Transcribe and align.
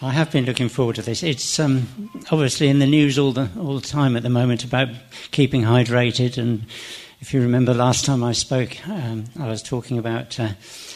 I 0.00 0.12
have 0.12 0.30
been 0.30 0.44
looking 0.44 0.68
forward 0.68 0.94
to 0.96 1.02
this. 1.02 1.24
It's 1.24 1.58
um, 1.58 2.08
obviously 2.30 2.68
in 2.68 2.78
the 2.78 2.86
news 2.86 3.18
all 3.18 3.32
the 3.32 3.50
all 3.58 3.74
the 3.74 3.86
time 3.86 4.16
at 4.16 4.22
the 4.22 4.30
moment 4.30 4.62
about 4.62 4.90
keeping 5.32 5.62
hydrated. 5.62 6.38
And 6.38 6.66
if 7.18 7.34
you 7.34 7.40
remember 7.40 7.74
last 7.74 8.04
time 8.04 8.22
I 8.22 8.30
spoke, 8.30 8.76
um, 8.88 9.24
I 9.40 9.48
was 9.48 9.60
talking 9.60 9.98
about 9.98 10.38
uh, 10.38 10.50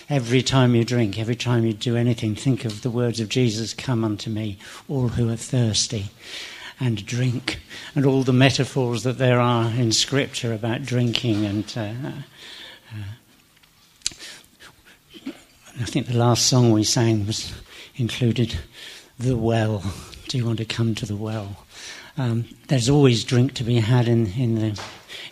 every 0.09 0.41
time 0.41 0.77
you 0.77 0.85
drink, 0.85 1.19
every 1.19 1.35
time 1.35 1.67
you 1.67 1.73
do 1.73 1.97
anything, 1.97 2.37
think 2.37 2.65
of 2.65 2.83
the 2.83 2.91
words 2.91 3.19
of 3.19 3.29
Jesus: 3.29 3.75
"Come 3.75 4.05
unto 4.05 4.31
me, 4.31 4.57
all 4.89 5.09
who 5.09 5.29
are 5.31 5.37
thirsty." 5.37 6.11
And 6.79 7.05
drink, 7.05 7.61
and 7.95 8.07
all 8.07 8.23
the 8.23 8.33
metaphors 8.33 9.03
that 9.03 9.19
there 9.19 9.41
are 9.41 9.71
in 9.71 9.93
Scripture 9.93 10.53
about 10.53 10.83
drinking 10.83 11.45
and 11.45 11.73
uh, 11.77 11.93
uh, 12.09 13.03
I 15.81 15.85
think 15.85 16.07
the 16.07 16.19
last 16.19 16.47
song 16.47 16.73
we 16.73 16.83
sang 16.83 17.27
was 17.27 17.53
included 17.97 18.59
the 19.19 19.37
well. 19.37 19.83
Do 20.29 20.39
you 20.39 20.47
want 20.47 20.59
to 20.59 20.65
come 20.65 20.95
to 20.97 21.07
the 21.07 21.17
well? 21.17 21.65
Um, 22.17 22.45
there's 22.69 22.89
always 22.89 23.25
drink 23.25 23.55
to 23.55 23.65
be 23.65 23.77
had 23.77 24.09
in, 24.09 24.27
in, 24.33 24.55
the, 24.57 24.83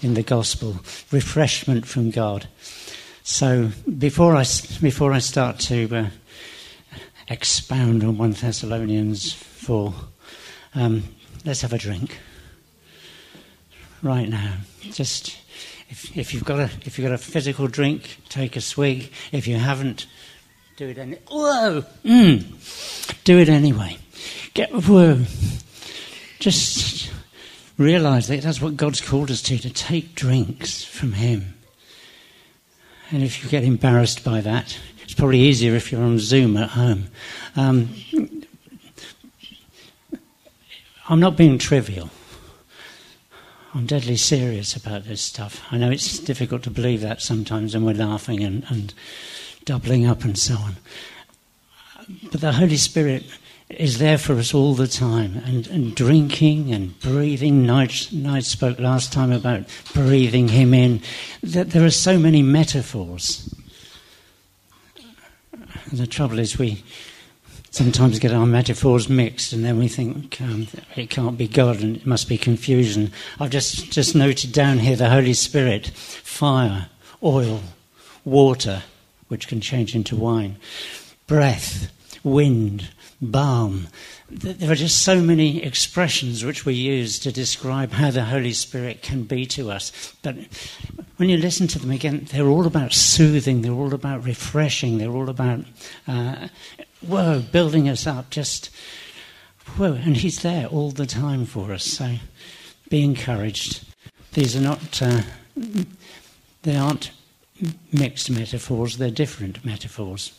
in 0.00 0.14
the 0.14 0.22
gospel, 0.22 0.80
refreshment 1.10 1.86
from 1.86 2.10
God. 2.10 2.48
So 3.22 3.70
before 3.98 4.34
I, 4.34 4.44
before 4.80 5.12
I 5.12 5.18
start 5.18 5.58
to 5.60 5.94
uh, 5.94 6.06
expound 7.28 8.02
on 8.02 8.16
1 8.18 8.30
Thessalonians 8.32 9.32
4, 9.32 9.94
um, 10.74 11.04
let's 11.44 11.62
have 11.62 11.72
a 11.72 11.78
drink. 11.78 12.18
Right 14.02 14.28
now. 14.28 14.54
Just 14.80 15.36
if, 15.90 16.16
if, 16.16 16.32
you've 16.32 16.44
got 16.44 16.60
a, 16.60 16.70
if 16.84 16.98
you've 16.98 17.06
got 17.06 17.14
a 17.14 17.18
physical 17.18 17.66
drink, 17.66 18.18
take 18.28 18.56
a 18.56 18.60
swig. 18.60 19.12
If 19.32 19.46
you 19.46 19.56
haven't, 19.56 20.06
do 20.80 20.88
it 20.88 20.96
any. 20.96 21.16
Whoa! 21.30 21.84
Mm. 22.06 23.24
Do 23.24 23.38
it 23.38 23.50
anyway. 23.50 23.98
Get 24.54 24.70
whoa. 24.72 25.26
Just 26.38 27.12
realize 27.76 28.28
that 28.28 28.40
that's 28.40 28.62
what 28.62 28.78
God's 28.78 29.02
called 29.02 29.30
us 29.30 29.42
to 29.42 29.58
to 29.58 29.68
take 29.68 30.14
drinks 30.14 30.82
from 30.82 31.12
Him. 31.12 31.52
And 33.10 33.22
if 33.22 33.44
you 33.44 33.50
get 33.50 33.62
embarrassed 33.62 34.24
by 34.24 34.40
that, 34.40 34.78
it's 35.02 35.12
probably 35.12 35.40
easier 35.40 35.74
if 35.74 35.92
you're 35.92 36.02
on 36.02 36.18
Zoom 36.18 36.56
at 36.56 36.70
home. 36.70 37.08
Um, 37.56 37.90
I'm 41.10 41.20
not 41.20 41.36
being 41.36 41.58
trivial. 41.58 42.08
I'm 43.74 43.84
deadly 43.84 44.16
serious 44.16 44.74
about 44.76 45.04
this 45.04 45.20
stuff. 45.20 45.62
I 45.70 45.76
know 45.76 45.90
it's 45.90 46.18
difficult 46.20 46.62
to 46.62 46.70
believe 46.70 47.02
that 47.02 47.20
sometimes, 47.20 47.74
and 47.74 47.84
we're 47.84 47.92
laughing 47.92 48.42
and, 48.42 48.64
and 48.70 48.94
doubling 49.64 50.06
up 50.06 50.24
and 50.24 50.38
so 50.38 50.54
on. 50.54 50.76
But 52.30 52.40
the 52.40 52.52
Holy 52.52 52.76
Spirit 52.76 53.24
is 53.70 53.98
there 53.98 54.18
for 54.18 54.34
us 54.34 54.52
all 54.52 54.74
the 54.74 54.88
time, 54.88 55.40
and, 55.46 55.66
and 55.68 55.94
drinking 55.94 56.72
and 56.72 56.98
breathing. 57.00 57.64
Nigel, 57.64 58.42
spoke 58.42 58.80
last 58.80 59.12
time 59.12 59.30
about 59.30 59.62
breathing 59.94 60.48
Him 60.48 60.74
in. 60.74 61.00
That 61.42 61.70
There 61.70 61.84
are 61.84 61.90
so 61.90 62.18
many 62.18 62.42
metaphors. 62.42 63.54
The 65.92 66.06
trouble 66.06 66.40
is, 66.40 66.58
we 66.58 66.82
sometimes 67.70 68.18
get 68.18 68.32
our 68.32 68.46
metaphors 68.46 69.08
mixed, 69.08 69.52
and 69.52 69.64
then 69.64 69.78
we 69.78 69.86
think 69.86 70.40
um, 70.40 70.66
it 70.96 71.10
can't 71.10 71.38
be 71.38 71.46
God 71.46 71.80
and 71.80 71.96
it 71.96 72.06
must 72.06 72.28
be 72.28 72.38
confusion. 72.38 73.12
I've 73.38 73.50
just, 73.50 73.92
just 73.92 74.16
noted 74.16 74.52
down 74.52 74.80
here 74.80 74.96
the 74.96 75.10
Holy 75.10 75.34
Spirit, 75.34 75.88
fire, 75.88 76.88
oil, 77.22 77.60
water, 78.24 78.82
which 79.30 79.46
can 79.48 79.60
change 79.60 79.94
into 79.94 80.16
wine, 80.16 80.56
breath, 81.26 81.92
wind, 82.24 82.88
balm. 83.22 83.86
There 84.30 84.70
are 84.70 84.76
just 84.76 85.02
so 85.02 85.20
many 85.20 85.62
expressions 85.62 86.44
which 86.44 86.64
we 86.64 86.74
use 86.74 87.18
to 87.20 87.32
describe 87.32 87.92
how 87.92 88.10
the 88.10 88.24
Holy 88.24 88.52
Spirit 88.52 89.02
can 89.02 89.24
be 89.24 89.46
to 89.46 89.70
us. 89.70 90.14
But 90.22 90.36
when 91.16 91.28
you 91.28 91.36
listen 91.36 91.66
to 91.68 91.78
them 91.78 91.90
again, 91.90 92.26
they're 92.30 92.46
all 92.48 92.66
about 92.66 92.92
soothing, 92.92 93.62
they're 93.62 93.72
all 93.72 93.94
about 93.94 94.24
refreshing, 94.24 94.98
they're 94.98 95.10
all 95.10 95.28
about, 95.28 95.60
uh, 96.08 96.48
whoa, 97.06 97.40
building 97.40 97.88
us 97.88 98.06
up. 98.06 98.30
Just, 98.30 98.70
whoa, 99.76 99.94
and 99.94 100.16
He's 100.16 100.42
there 100.42 100.66
all 100.66 100.90
the 100.90 101.06
time 101.06 101.44
for 101.44 101.72
us. 101.72 101.84
So 101.84 102.16
be 102.88 103.04
encouraged. 103.04 103.84
These 104.32 104.56
are 104.56 104.60
not, 104.60 105.02
uh, 105.02 105.22
they 106.62 106.76
aren't 106.76 107.10
mixed 107.92 108.30
metaphors, 108.30 108.96
they're 108.96 109.10
different 109.10 109.64
metaphors. 109.64 110.32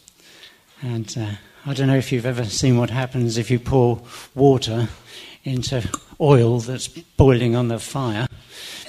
And 0.81 1.15
uh, 1.17 1.31
I 1.65 1.73
don't 1.73 1.87
know 1.87 1.97
if 1.97 2.11
you've 2.11 2.25
ever 2.25 2.45
seen 2.45 2.77
what 2.77 2.89
happens 2.89 3.37
if 3.37 3.51
you 3.51 3.59
pour 3.59 4.01
water 4.33 4.89
into 5.43 5.87
oil 6.19 6.59
that's 6.59 6.87
boiling 6.87 7.55
on 7.55 7.67
the 7.67 7.79
fire, 7.79 8.27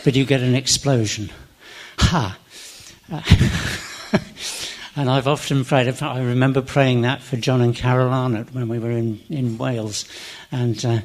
but 0.05 0.15
you 0.15 0.25
get 0.25 0.41
an 0.41 0.55
explosion. 0.55 1.31
Ha! 1.99 2.39
Uh, 3.11 3.23
and 4.97 5.11
I've 5.11 5.29
often 5.29 5.65
prayed, 5.65 6.03
I 6.03 6.23
remember 6.23 6.63
praying 6.63 7.03
that 7.03 7.23
for 7.23 7.37
John 7.37 7.61
and 7.61 7.75
Carol 7.75 8.13
Arnott 8.13 8.55
when 8.55 8.69
we 8.69 8.79
were 8.79 8.91
in, 8.91 9.21
in 9.29 9.59
Wales. 9.59 10.07
And 10.51 10.85
uh, 10.85 11.01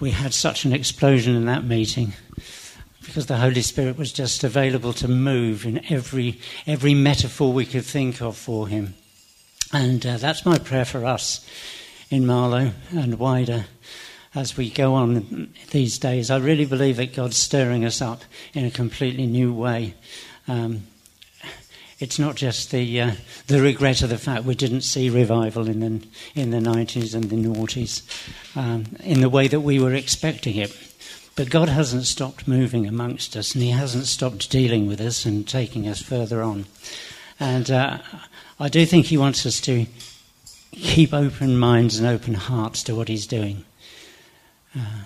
we 0.00 0.10
had 0.10 0.34
such 0.34 0.64
an 0.64 0.72
explosion 0.72 1.36
in 1.36 1.46
that 1.46 1.64
meeting 1.64 2.14
because 3.12 3.26
the 3.26 3.36
Holy 3.36 3.60
Spirit 3.60 3.98
was 3.98 4.10
just 4.10 4.42
available 4.42 4.94
to 4.94 5.06
move 5.06 5.66
in 5.66 5.84
every, 5.92 6.40
every 6.66 6.94
metaphor 6.94 7.52
we 7.52 7.66
could 7.66 7.84
think 7.84 8.22
of 8.22 8.38
for 8.38 8.66
him. 8.68 8.94
And 9.70 10.06
uh, 10.06 10.16
that's 10.16 10.46
my 10.46 10.56
prayer 10.56 10.86
for 10.86 11.04
us 11.04 11.46
in 12.08 12.24
Marlow 12.24 12.72
and 12.90 13.18
wider 13.18 13.66
as 14.34 14.56
we 14.56 14.70
go 14.70 14.94
on 14.94 15.52
these 15.72 15.98
days. 15.98 16.30
I 16.30 16.38
really 16.38 16.64
believe 16.64 16.96
that 16.96 17.14
God's 17.14 17.36
stirring 17.36 17.84
us 17.84 18.00
up 18.00 18.22
in 18.54 18.64
a 18.64 18.70
completely 18.70 19.26
new 19.26 19.52
way. 19.52 19.92
Um, 20.48 20.84
it's 21.98 22.18
not 22.18 22.34
just 22.34 22.70
the 22.70 22.98
uh, 22.98 23.12
the 23.46 23.60
regret 23.60 24.00
of 24.00 24.08
the 24.08 24.16
fact 24.16 24.44
we 24.44 24.54
didn't 24.54 24.80
see 24.80 25.10
revival 25.10 25.68
in 25.68 25.80
the 25.80 26.06
in 26.34 26.50
the 26.50 26.58
90s 26.60 27.14
and 27.14 27.24
the 27.24 27.36
noughties 27.36 28.02
um, 28.56 28.86
in 29.04 29.20
the 29.20 29.28
way 29.28 29.48
that 29.48 29.60
we 29.60 29.78
were 29.78 29.92
expecting 29.92 30.56
it. 30.56 30.91
But 31.34 31.50
God 31.50 31.68
hasn't 31.68 32.04
stopped 32.04 32.46
moving 32.46 32.86
amongst 32.86 33.36
us, 33.36 33.54
and 33.54 33.62
He 33.62 33.70
hasn't 33.70 34.06
stopped 34.06 34.50
dealing 34.50 34.86
with 34.86 35.00
us 35.00 35.24
and 35.24 35.48
taking 35.48 35.88
us 35.88 36.02
further 36.02 36.42
on. 36.42 36.66
And 37.40 37.70
uh, 37.70 37.98
I 38.60 38.68
do 38.68 38.84
think 38.84 39.06
He 39.06 39.16
wants 39.16 39.46
us 39.46 39.60
to 39.62 39.86
keep 40.72 41.14
open 41.14 41.58
minds 41.58 41.98
and 41.98 42.06
open 42.06 42.34
hearts 42.34 42.82
to 42.84 42.94
what 42.94 43.08
He's 43.08 43.26
doing. 43.26 43.64
Uh, 44.76 45.04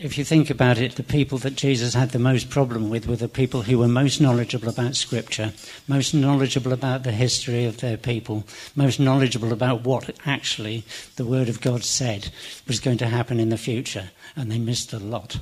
if 0.00 0.18
you 0.18 0.24
think 0.24 0.50
about 0.50 0.78
it, 0.78 0.96
the 0.96 1.02
people 1.02 1.38
that 1.38 1.56
Jesus 1.56 1.94
had 1.94 2.10
the 2.10 2.18
most 2.18 2.50
problem 2.50 2.90
with 2.90 3.06
were 3.06 3.16
the 3.16 3.28
people 3.28 3.62
who 3.62 3.78
were 3.78 3.88
most 3.88 4.20
knowledgeable 4.20 4.68
about 4.68 4.96
Scripture, 4.96 5.52
most 5.88 6.14
knowledgeable 6.14 6.72
about 6.72 7.02
the 7.02 7.12
history 7.12 7.64
of 7.64 7.78
their 7.78 7.96
people, 7.96 8.44
most 8.74 8.98
knowledgeable 8.98 9.52
about 9.52 9.82
what 9.82 10.10
actually 10.26 10.84
the 11.16 11.24
Word 11.24 11.48
of 11.48 11.60
God 11.60 11.84
said 11.84 12.30
was 12.66 12.80
going 12.80 12.98
to 12.98 13.06
happen 13.06 13.38
in 13.38 13.48
the 13.48 13.58
future 13.58 14.10
and 14.36 14.50
they 14.50 14.58
missed 14.58 14.92
a 14.92 14.98
lot. 14.98 15.38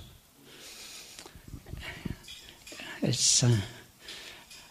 It's 3.00 3.42
uh, 3.42 3.56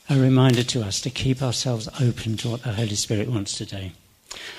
a 0.10 0.18
reminder 0.18 0.64
to 0.64 0.84
us 0.84 1.02
to 1.02 1.10
keep 1.10 1.42
ourselves 1.42 1.90
open 2.00 2.38
to 2.38 2.50
what 2.50 2.64
the 2.64 2.74
Holy 2.74 2.96
Spirit 2.96 3.30
wants 3.30 3.58
to 3.58 3.66
do. 3.66 3.90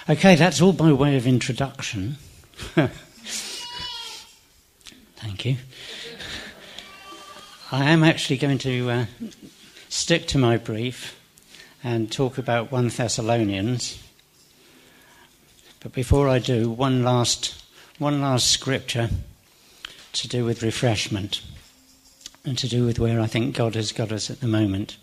Okay, 0.09 0.37
that's 0.37 0.61
all 0.61 0.73
by 0.73 0.93
way 0.93 1.17
of 1.17 1.27
introduction. 1.27 2.17
Thank 5.33 5.47
you. 5.47 5.57
I 7.71 7.89
am 7.89 8.05
actually 8.05 8.37
going 8.37 8.59
to 8.59 8.91
uh, 8.91 9.07
stick 9.89 10.27
to 10.27 10.39
my 10.39 10.59
brief 10.59 11.19
and 11.83 12.13
talk 12.13 12.37
about 12.37 12.71
1 12.71 12.89
Thessalonians. 12.89 13.99
But 15.81 15.95
before 15.95 16.29
I 16.29 16.39
do, 16.39 16.69
one 16.69 17.03
last, 17.03 17.65
one 17.99 18.21
last 18.21 18.51
scripture 18.51 19.09
to 20.13 20.29
do 20.29 20.45
with 20.45 20.63
refreshment 20.63 21.41
and 22.45 22.59
to 22.59 22.69
do 22.69 22.85
with 22.85 22.99
where 22.99 23.19
I 23.19 23.27
think 23.27 23.57
God 23.57 23.75
has 23.75 23.91
got 23.91 24.13
us 24.13 24.29
at 24.29 24.41
the 24.41 24.49
moment. 24.49 24.99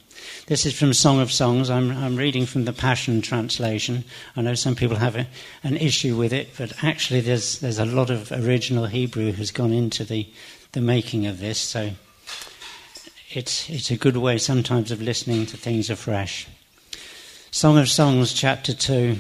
This 0.48 0.66
is 0.66 0.78
from 0.78 0.94
Song 0.94 1.20
of 1.20 1.32
Songs. 1.32 1.70
I'm, 1.70 1.92
I'm 1.92 2.16
reading 2.16 2.46
from 2.46 2.66
the 2.66 2.74
Passion 2.74 3.22
Translation. 3.22 4.04
I 4.36 4.42
know 4.42 4.56
some 4.56 4.76
people 4.76 4.98
have 4.98 5.16
a, 5.16 5.28
an 5.64 5.78
issue 5.78 6.18
with 6.18 6.34
it, 6.34 6.50
but 6.58 6.74
actually, 6.84 7.22
there's, 7.22 7.60
there's 7.60 7.78
a 7.78 7.86
lot 7.86 8.10
of 8.10 8.32
original 8.32 8.88
Hebrew 8.88 9.32
has 9.34 9.52
gone 9.52 9.72
into 9.72 10.04
the, 10.04 10.28
the 10.72 10.82
making 10.82 11.28
of 11.28 11.40
this, 11.40 11.60
so 11.60 11.92
it's, 13.30 13.70
it's 13.70 13.92
a 13.92 13.98
good 13.98 14.18
way 14.18 14.40
sometimes 14.40 14.92
of 14.92 15.02
listening 15.02 15.46
to 15.46 15.58
things 15.58 15.90
afresh. 15.90 16.48
Song 17.52 17.78
of 17.78 17.90
Songs, 17.90 18.34
chapter 18.34 18.74
2 18.74 19.18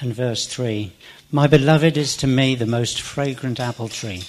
and 0.00 0.14
verse 0.14 0.46
3. 0.46 0.92
My 1.30 1.46
beloved 1.46 1.96
is 1.96 2.16
to 2.18 2.26
me 2.26 2.54
the 2.54 2.66
most 2.66 3.00
fragrant 3.00 3.58
apple 3.58 3.88
tree. 3.88 4.22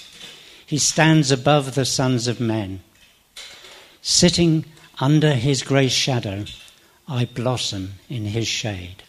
He 0.66 0.78
stands 0.78 1.30
above 1.30 1.74
the 1.74 1.84
sons 1.84 2.26
of 2.28 2.40
men. 2.40 2.80
Sitting 4.02 4.64
under 5.00 5.34
his 5.34 5.62
grace 5.62 5.92
shadow, 5.92 6.44
I 7.08 7.24
blossom 7.26 7.94
in 8.08 8.26
his 8.26 8.46
shade. 8.46 9.02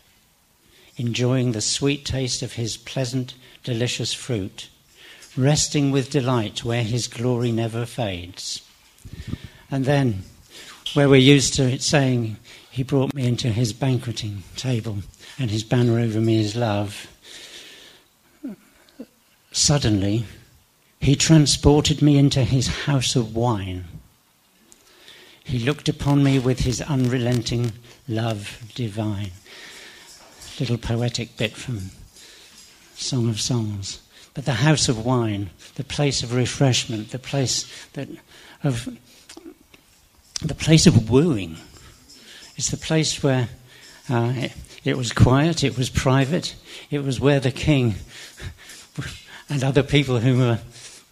enjoying 0.97 1.51
the 1.51 1.61
sweet 1.61 2.05
taste 2.05 2.41
of 2.41 2.53
his 2.53 2.77
pleasant, 2.77 3.33
delicious 3.63 4.13
fruit, 4.13 4.69
resting 5.35 5.91
with 5.91 6.09
delight 6.09 6.63
where 6.63 6.83
his 6.83 7.07
glory 7.07 7.51
never 7.51 7.85
fades. 7.85 8.61
And 9.69 9.85
then, 9.85 10.23
where 10.93 11.09
we're 11.09 11.17
used 11.17 11.53
to 11.55 11.63
it 11.63 11.81
saying, 11.81 12.37
He 12.71 12.83
brought 12.83 13.13
me 13.13 13.27
into 13.27 13.49
his 13.49 13.73
banqueting 13.73 14.43
table, 14.55 14.99
and 15.37 15.51
his 15.51 15.63
banner 15.63 15.99
over 15.99 16.21
me 16.21 16.39
is 16.39 16.55
love. 16.55 17.07
Suddenly, 19.51 20.25
he 20.99 21.15
transported 21.15 22.01
me 22.01 22.17
into 22.17 22.43
his 22.43 22.67
house 22.67 23.15
of 23.15 23.35
wine. 23.35 23.85
He 25.45 25.59
looked 25.59 25.87
upon 25.87 26.23
me 26.23 26.39
with 26.39 26.61
his 26.61 26.81
unrelenting 26.81 27.71
love 28.07 28.71
divine. 28.73 29.31
Little 30.59 30.79
poetic 30.79 31.37
bit 31.37 31.53
from 31.53 31.91
Song 32.95 33.29
of 33.29 33.39
Songs. 33.39 34.01
But 34.33 34.45
the 34.45 34.53
house 34.53 34.89
of 34.89 35.05
wine, 35.05 35.51
the 35.75 35.83
place 35.83 36.23
of 36.23 36.33
refreshment, 36.33 37.11
the 37.11 37.19
place 37.19 37.71
that 37.93 38.09
of 38.63 38.89
the 40.41 40.55
place 40.55 40.87
of 40.87 41.09
wooing. 41.09 41.57
It's 42.57 42.69
the 42.69 42.77
place 42.77 43.21
where 43.21 43.49
uh, 44.09 44.33
it, 44.35 44.53
it 44.83 44.97
was 44.97 45.13
quiet, 45.13 45.63
it 45.63 45.77
was 45.77 45.89
private, 45.89 46.55
it 46.89 47.03
was 47.03 47.19
where 47.19 47.39
the 47.39 47.51
king 47.51 47.95
and 49.49 49.63
other 49.63 49.83
people 49.83 50.19
who 50.19 50.39
were 50.39 50.59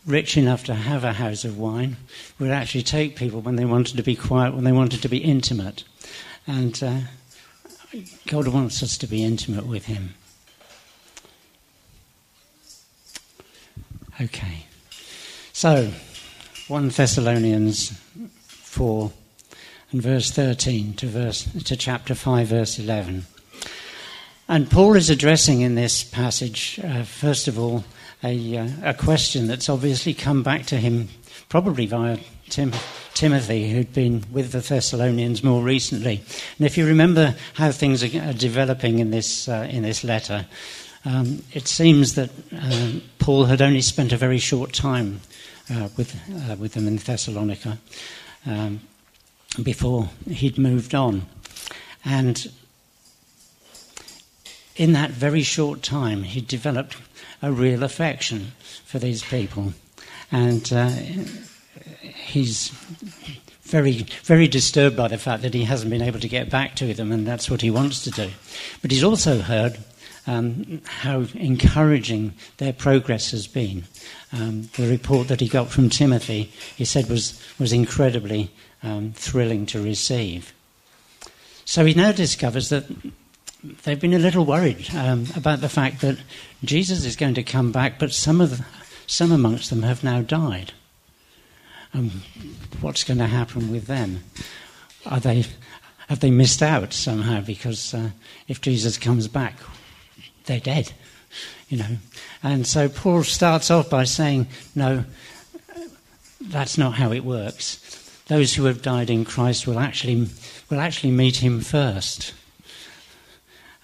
rich 0.06 0.38
enough 0.38 0.64
to 0.66 0.74
have 0.74 1.04
a 1.04 1.14
house 1.14 1.46
of 1.46 1.58
wine 1.58 1.98
would 2.40 2.52
actually 2.52 2.84
take 2.84 3.16
people 3.16 3.42
when 3.42 3.56
they 3.56 3.66
wanted 3.66 3.98
to 3.98 4.04
be 4.04 4.16
quiet, 4.16 4.54
when 4.54 4.64
they 4.64 4.72
wanted 4.72 5.02
to 5.02 5.10
be 5.10 5.18
intimate. 5.18 5.84
And 6.46 6.82
uh, 6.84 7.00
God 8.28 8.48
wants 8.48 8.84
us 8.84 8.98
to 8.98 9.08
be 9.08 9.24
intimate 9.24 9.66
with 9.66 9.86
Him. 9.86 10.16
Okay. 14.20 14.66
So, 15.54 15.92
1 16.68 16.90
Thessalonians 16.90 17.92
4 18.48 19.12
and 19.92 20.02
verse 20.02 20.32
13 20.32 20.94
to, 20.96 21.08
verse, 21.08 21.44
to 21.64 21.76
chapter 21.78 22.16
5, 22.16 22.48
verse 22.48 22.80
11. 22.80 23.26
And 24.54 24.70
Paul 24.70 24.96
is 24.96 25.10
addressing 25.10 25.62
in 25.62 25.74
this 25.74 26.04
passage, 26.04 26.80
uh, 26.84 27.06
first 27.06 27.48
of 27.48 27.58
all, 27.58 27.84
a, 28.24 28.58
uh, 28.58 28.70
a 28.84 28.94
question 28.94 29.48
that's 29.48 29.68
obviously 29.68 30.14
come 30.14 30.44
back 30.44 30.68
to 30.68 30.78
him, 30.78 31.10
probably 31.50 31.88
via 31.88 32.20
Tim, 32.50 32.72
Timothy, 33.16 33.72
who'd 33.72 33.94
been 33.94 34.24
with 34.32 34.52
the 34.52 34.60
Thessalonians 34.60 35.44
more 35.44 35.64
recently. 35.64 36.22
And 36.60 36.68
if 36.68 36.78
you 36.78 36.86
remember 36.86 37.34
how 37.56 37.72
things 37.72 38.04
are, 38.04 38.30
are 38.30 38.34
developing 38.34 39.00
in 39.00 39.10
this, 39.10 39.50
uh, 39.50 39.68
in 39.72 39.82
this 39.82 40.04
letter, 40.04 40.46
um, 41.04 41.42
it 41.54 41.68
seems 41.68 42.14
that 42.14 42.30
uh, 42.56 43.00
Paul 43.18 43.46
had 43.46 43.60
only 43.60 43.82
spent 43.82 44.14
a 44.14 44.18
very 44.18 44.38
short 44.38 44.72
time 44.72 45.22
uh, 45.74 45.90
with, 45.98 46.16
uh, 46.32 46.58
with 46.58 46.74
them 46.74 46.88
in 46.88 46.98
Thessalonica 46.98 47.80
um, 48.46 48.82
before 49.64 50.10
he'd 50.30 50.60
moved 50.60 50.94
on. 50.94 51.24
And 52.06 52.52
in 54.76 54.94
that 54.94 55.12
very 55.12 55.44
short 55.44 55.84
time, 55.84 56.24
he 56.24 56.42
developed 56.42 56.98
a 57.42 57.52
real 57.52 57.84
affection 57.84 58.52
for 58.86 59.00
these 59.00 59.24
people. 59.24 59.74
And 60.32 60.72
uh, 60.74 60.90
he's 62.02 62.70
very, 63.62 64.06
very 64.24 64.48
disturbed 64.48 64.98
by 64.98 65.08
the 65.08 65.18
fact 65.18 65.44
that 65.44 65.54
he 65.54 65.64
hasn't 65.64 65.92
been 65.92 66.02
able 66.02 66.20
to 66.20 66.28
get 66.28 66.50
back 66.50 66.76
to 66.76 66.94
them, 66.94 67.12
and 67.12 67.26
that's 67.26 67.50
what 67.50 67.62
he 67.62 67.72
wants 67.72 68.04
to 68.04 68.12
do. 68.12 68.30
But 68.82 68.92
he's 68.92 69.04
also 69.04 69.40
heard 69.40 69.78
um, 70.26 70.82
how 70.86 71.26
encouraging 71.36 72.34
their 72.58 72.74
progress 72.74 73.32
has 73.32 73.48
been. 73.48 73.84
Um, 74.32 74.70
the 74.76 74.90
report 74.90 75.28
that 75.28 75.42
he 75.42 75.48
got 75.48 75.70
from 75.70 75.90
Timothy, 75.90 76.52
he 76.76 76.86
said, 76.86 77.10
was, 77.10 77.42
was 77.60 77.74
incredibly 77.74 78.52
um, 78.82 79.14
thrilling 79.16 79.66
to 79.68 79.82
receive. 79.82 80.54
So 81.66 81.86
he 81.86 81.94
now 81.94 82.12
discovers 82.12 82.70
that 82.70 82.86
they've 83.64 84.00
been 84.00 84.14
a 84.14 84.20
little 84.20 84.46
worried 84.46 84.94
um, 84.96 85.28
about 85.36 85.62
the 85.62 85.70
fact 85.70 86.02
that 86.02 86.18
Jesus 86.64 87.06
is 87.06 87.16
going 87.16 87.36
to 87.36 87.44
come 87.44 87.72
back, 87.72 87.98
but 87.98 88.14
some 88.14 88.42
of 88.42 88.58
the, 88.58 88.66
some 89.08 89.32
amongst 89.32 89.70
them 89.70 89.84
have 89.84 90.04
now 90.04 90.22
died. 90.22 90.74
Um, 91.94 92.24
what's 92.82 93.04
going 93.04 93.20
to 93.20 93.28
happen 93.28 93.72
with 93.72 93.88
them? 93.88 94.24
Are 95.06 95.20
they 95.20 95.46
have 96.10 96.20
they 96.20 96.32
missed 96.32 96.62
out 96.62 96.94
somehow? 96.94 97.42
Because 97.42 97.94
uh, 97.94 98.10
if 98.48 98.62
Jesus 98.62 98.98
comes 98.98 99.28
back, 99.28 99.56
they're 100.46 100.60
dead, 100.60 100.92
you 101.70 101.78
know. 101.78 101.98
And 102.42 102.68
so 102.68 102.90
Paul 102.90 103.24
starts 103.24 103.70
off 103.70 103.90
by 103.90 104.04
saying, 104.04 104.48
"No, 104.76 105.06
that's 106.42 106.78
not 106.78 106.96
how 106.96 107.12
it 107.12 107.24
works. 107.24 107.80
Those 108.28 108.56
who 108.56 108.66
have 108.66 108.82
died 108.82 109.10
in 109.10 109.24
Christ 109.24 109.68
will 109.68 109.80
actually 109.80 110.28
will 110.70 110.80
actually 110.80 111.12
meet 111.12 111.38
Him 111.38 111.62
first." 111.62 112.34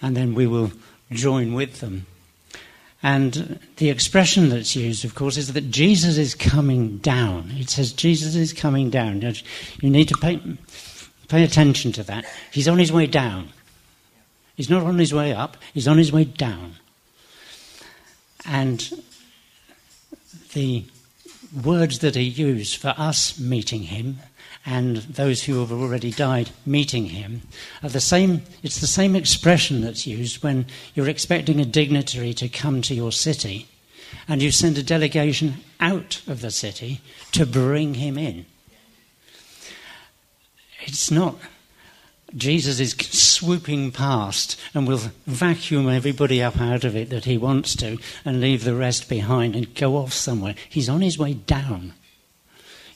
And 0.02 0.16
then 0.16 0.34
we 0.34 0.46
will 0.46 0.72
join 1.10 1.54
with 1.54 1.80
them. 1.80 2.06
And 3.02 3.58
the 3.76 3.88
expression 3.88 4.50
that's 4.50 4.76
used, 4.76 5.04
of 5.04 5.14
course, 5.14 5.38
is 5.38 5.52
that 5.54 5.70
Jesus 5.70 6.18
is 6.18 6.34
coming 6.34 6.98
down. 6.98 7.50
It 7.54 7.70
says 7.70 7.92
Jesus 7.92 8.34
is 8.34 8.52
coming 8.52 8.90
down. 8.90 9.22
You 9.80 9.90
need 9.90 10.08
to 10.08 10.16
pay, 10.16 10.40
pay 11.28 11.44
attention 11.44 11.92
to 11.92 12.02
that. 12.04 12.26
He's 12.52 12.68
on 12.68 12.78
his 12.78 12.92
way 12.92 13.06
down. 13.06 13.48
He's 14.54 14.68
not 14.68 14.82
on 14.82 14.98
his 14.98 15.14
way 15.14 15.32
up, 15.32 15.56
he's 15.72 15.88
on 15.88 15.96
his 15.96 16.12
way 16.12 16.24
down. 16.24 16.74
And 18.44 19.02
the 20.52 20.84
words 21.64 22.00
that 22.00 22.14
are 22.14 22.20
used 22.20 22.76
for 22.76 22.94
us 22.98 23.38
meeting 23.38 23.84
him 23.84 24.18
and 24.66 24.96
those 24.98 25.44
who 25.44 25.58
have 25.60 25.72
already 25.72 26.10
died 26.10 26.50
meeting 26.66 27.06
him 27.06 27.42
are 27.82 27.88
the 27.88 28.00
same 28.00 28.42
it's 28.62 28.80
the 28.80 28.86
same 28.86 29.16
expression 29.16 29.80
that's 29.80 30.06
used 30.06 30.42
when 30.42 30.66
you're 30.94 31.08
expecting 31.08 31.60
a 31.60 31.64
dignitary 31.64 32.34
to 32.34 32.48
come 32.48 32.82
to 32.82 32.94
your 32.94 33.12
city 33.12 33.66
and 34.28 34.42
you 34.42 34.50
send 34.50 34.76
a 34.76 34.82
delegation 34.82 35.54
out 35.80 36.20
of 36.26 36.40
the 36.40 36.50
city 36.50 37.00
to 37.32 37.46
bring 37.46 37.94
him 37.94 38.18
in 38.18 38.44
it's 40.82 41.10
not 41.10 41.36
Jesus 42.36 42.78
is 42.78 42.92
swooping 42.92 43.90
past 43.90 44.58
and 44.72 44.86
will 44.86 45.00
vacuum 45.26 45.88
everybody 45.88 46.42
up 46.42 46.60
out 46.60 46.84
of 46.84 46.94
it 46.94 47.10
that 47.10 47.24
he 47.24 47.36
wants 47.36 47.74
to 47.76 47.98
and 48.24 48.40
leave 48.40 48.64
the 48.64 48.74
rest 48.74 49.08
behind 49.08 49.56
and 49.56 49.74
go 49.74 49.96
off 49.96 50.12
somewhere. 50.12 50.54
He's 50.68 50.88
on 50.88 51.00
his 51.00 51.18
way 51.18 51.34
down. 51.34 51.94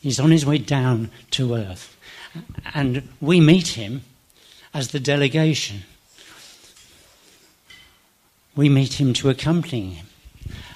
He's 0.04 0.20
on 0.20 0.30
his 0.30 0.44
way 0.44 0.58
down 0.58 1.10
to 1.30 1.54
earth. 1.54 1.96
And 2.74 3.08
we 3.22 3.40
meet 3.40 3.68
him 3.68 4.02
as 4.74 4.88
the 4.88 5.00
delegation. 5.00 5.84
We 8.54 8.68
meet 8.68 9.00
him 9.00 9.14
to 9.14 9.30
accompany 9.30 9.94
him. 9.94 10.06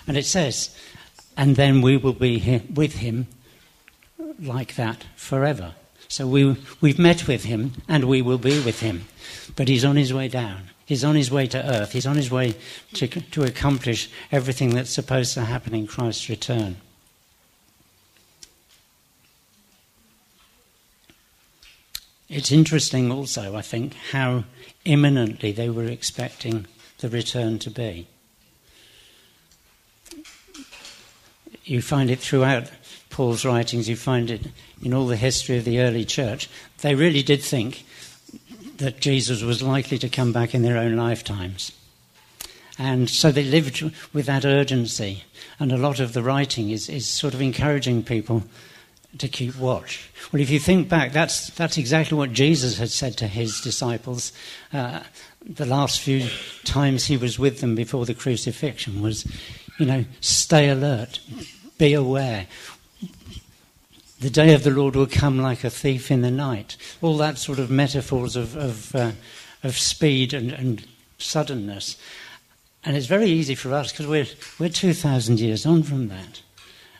And 0.06 0.16
it 0.16 0.24
says, 0.24 0.74
and 1.36 1.56
then 1.56 1.82
we 1.82 1.98
will 1.98 2.14
be 2.14 2.62
with 2.72 2.94
him 2.94 3.26
like 4.40 4.76
that 4.76 5.04
forever. 5.14 5.74
So 6.08 6.26
we, 6.26 6.56
we've 6.80 6.98
met 6.98 7.28
with 7.28 7.44
him 7.44 7.74
and 7.86 8.04
we 8.04 8.22
will 8.22 8.38
be 8.38 8.64
with 8.64 8.80
him. 8.80 9.04
But 9.56 9.68
he's 9.68 9.84
on 9.84 9.96
his 9.96 10.14
way 10.14 10.28
down. 10.28 10.70
He's 10.86 11.04
on 11.04 11.16
his 11.16 11.30
way 11.30 11.46
to 11.48 11.58
earth. 11.58 11.92
He's 11.92 12.06
on 12.06 12.16
his 12.16 12.30
way 12.30 12.56
to, 12.94 13.06
to 13.06 13.42
accomplish 13.42 14.10
everything 14.32 14.70
that's 14.70 14.88
supposed 14.88 15.34
to 15.34 15.42
happen 15.42 15.74
in 15.74 15.86
Christ's 15.86 16.30
return. 16.30 16.78
It's 22.28 22.52
interesting 22.52 23.10
also, 23.10 23.56
I 23.56 23.62
think, 23.62 23.94
how 24.12 24.44
imminently 24.84 25.50
they 25.50 25.70
were 25.70 25.86
expecting 25.86 26.66
the 26.98 27.08
return 27.08 27.58
to 27.60 27.70
be. 27.70 28.06
You 31.64 31.80
find 31.80 32.10
it 32.10 32.18
throughout 32.18 32.70
Paul's 33.10 33.44
writings, 33.44 33.88
you 33.88 33.96
find 33.96 34.30
it 34.30 34.42
in 34.82 34.92
all 34.92 35.06
the 35.06 35.16
history 35.16 35.56
of 35.56 35.64
the 35.64 35.80
early 35.80 36.04
church. 36.04 36.48
They 36.82 36.94
really 36.94 37.22
did 37.22 37.42
think 37.42 37.84
that 38.76 39.00
Jesus 39.00 39.42
was 39.42 39.62
likely 39.62 39.98
to 39.98 40.08
come 40.08 40.32
back 40.32 40.54
in 40.54 40.62
their 40.62 40.76
own 40.76 40.96
lifetimes. 40.96 41.72
And 42.78 43.10
so 43.10 43.32
they 43.32 43.42
lived 43.42 43.82
with 44.12 44.26
that 44.26 44.44
urgency. 44.44 45.24
And 45.58 45.72
a 45.72 45.76
lot 45.76 45.98
of 45.98 46.12
the 46.12 46.22
writing 46.22 46.70
is, 46.70 46.88
is 46.88 47.06
sort 47.06 47.34
of 47.34 47.40
encouraging 47.40 48.04
people 48.04 48.44
to 49.16 49.28
keep 49.28 49.56
watch. 49.56 50.10
Well, 50.32 50.42
if 50.42 50.50
you 50.50 50.58
think 50.58 50.88
back, 50.88 51.12
that's, 51.12 51.48
that's 51.50 51.78
exactly 51.78 52.18
what 52.18 52.32
Jesus 52.32 52.78
had 52.78 52.90
said 52.90 53.16
to 53.18 53.26
his 53.26 53.60
disciples 53.60 54.32
uh, 54.72 55.00
the 55.48 55.66
last 55.66 56.00
few 56.00 56.28
times 56.64 57.06
he 57.06 57.16
was 57.16 57.38
with 57.38 57.60
them 57.60 57.74
before 57.74 58.04
the 58.04 58.14
crucifixion 58.14 59.00
was, 59.00 59.26
you 59.78 59.86
know, 59.86 60.04
stay 60.20 60.68
alert, 60.68 61.20
be 61.78 61.94
aware. 61.94 62.46
The 64.20 64.30
day 64.30 64.52
of 64.52 64.64
the 64.64 64.70
Lord 64.70 64.96
will 64.96 65.06
come 65.06 65.38
like 65.38 65.64
a 65.64 65.70
thief 65.70 66.10
in 66.10 66.22
the 66.22 66.30
night. 66.30 66.76
All 67.00 67.16
that 67.18 67.38
sort 67.38 67.58
of 67.58 67.70
metaphors 67.70 68.36
of, 68.36 68.56
of, 68.56 68.94
uh, 68.94 69.12
of 69.62 69.78
speed 69.78 70.34
and, 70.34 70.52
and 70.52 70.84
suddenness. 71.18 71.96
And 72.84 72.96
it's 72.96 73.06
very 73.06 73.26
easy 73.26 73.54
for 73.54 73.72
us 73.72 73.92
because 73.92 74.06
we're, 74.06 74.26
we're 74.58 74.68
2,000 74.68 75.40
years 75.40 75.64
on 75.64 75.82
from 75.82 76.08
that. 76.08 76.42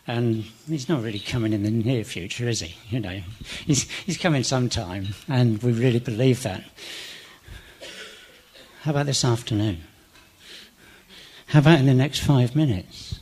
And 0.08 0.44
he's 0.66 0.88
not 0.88 1.02
really 1.02 1.18
coming 1.18 1.52
in 1.52 1.64
the 1.64 1.70
near 1.70 2.02
future, 2.02 2.48
is 2.48 2.60
he? 2.60 2.74
You 2.88 2.98
know, 2.98 3.20
he's, 3.66 3.88
he's 4.06 4.16
coming 4.16 4.42
sometime, 4.42 5.08
and 5.28 5.62
we 5.62 5.70
really 5.70 5.98
believe 5.98 6.42
that. 6.44 6.64
How 8.80 8.92
about 8.92 9.04
this 9.04 9.22
afternoon? 9.22 9.82
How 11.48 11.58
about 11.58 11.80
in 11.80 11.86
the 11.86 11.92
next 11.92 12.20
five 12.20 12.56
minutes? 12.56 13.20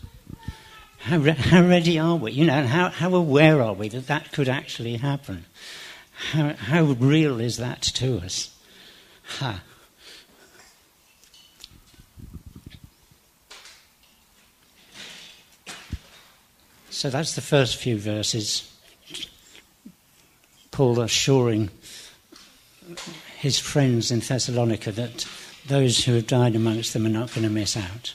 How, 0.98 1.18
re- 1.18 1.32
how 1.32 1.66
ready 1.66 1.98
are 1.98 2.14
we? 2.14 2.30
You 2.30 2.46
know, 2.46 2.54
and 2.54 2.68
how, 2.68 2.90
how 2.90 3.14
aware 3.14 3.60
are 3.60 3.72
we 3.72 3.88
that 3.88 4.06
that 4.06 4.30
could 4.30 4.48
actually 4.48 4.96
happen? 4.96 5.44
How, 6.32 6.54
how 6.54 6.84
real 6.84 7.40
is 7.40 7.56
that 7.56 7.82
to 7.82 8.18
us? 8.18 8.56
Ha. 9.38 9.60
So 16.96 17.10
that's 17.10 17.34
the 17.34 17.42
first 17.42 17.76
few 17.76 17.98
verses. 17.98 18.72
Paul 20.70 20.98
assuring 20.98 21.68
his 23.36 23.58
friends 23.58 24.10
in 24.10 24.20
Thessalonica 24.20 24.92
that 24.92 25.28
those 25.66 26.06
who 26.06 26.14
have 26.14 26.26
died 26.26 26.56
amongst 26.56 26.94
them 26.94 27.04
are 27.04 27.10
not 27.10 27.34
going 27.34 27.42
to 27.42 27.50
miss 27.50 27.76
out. 27.76 28.14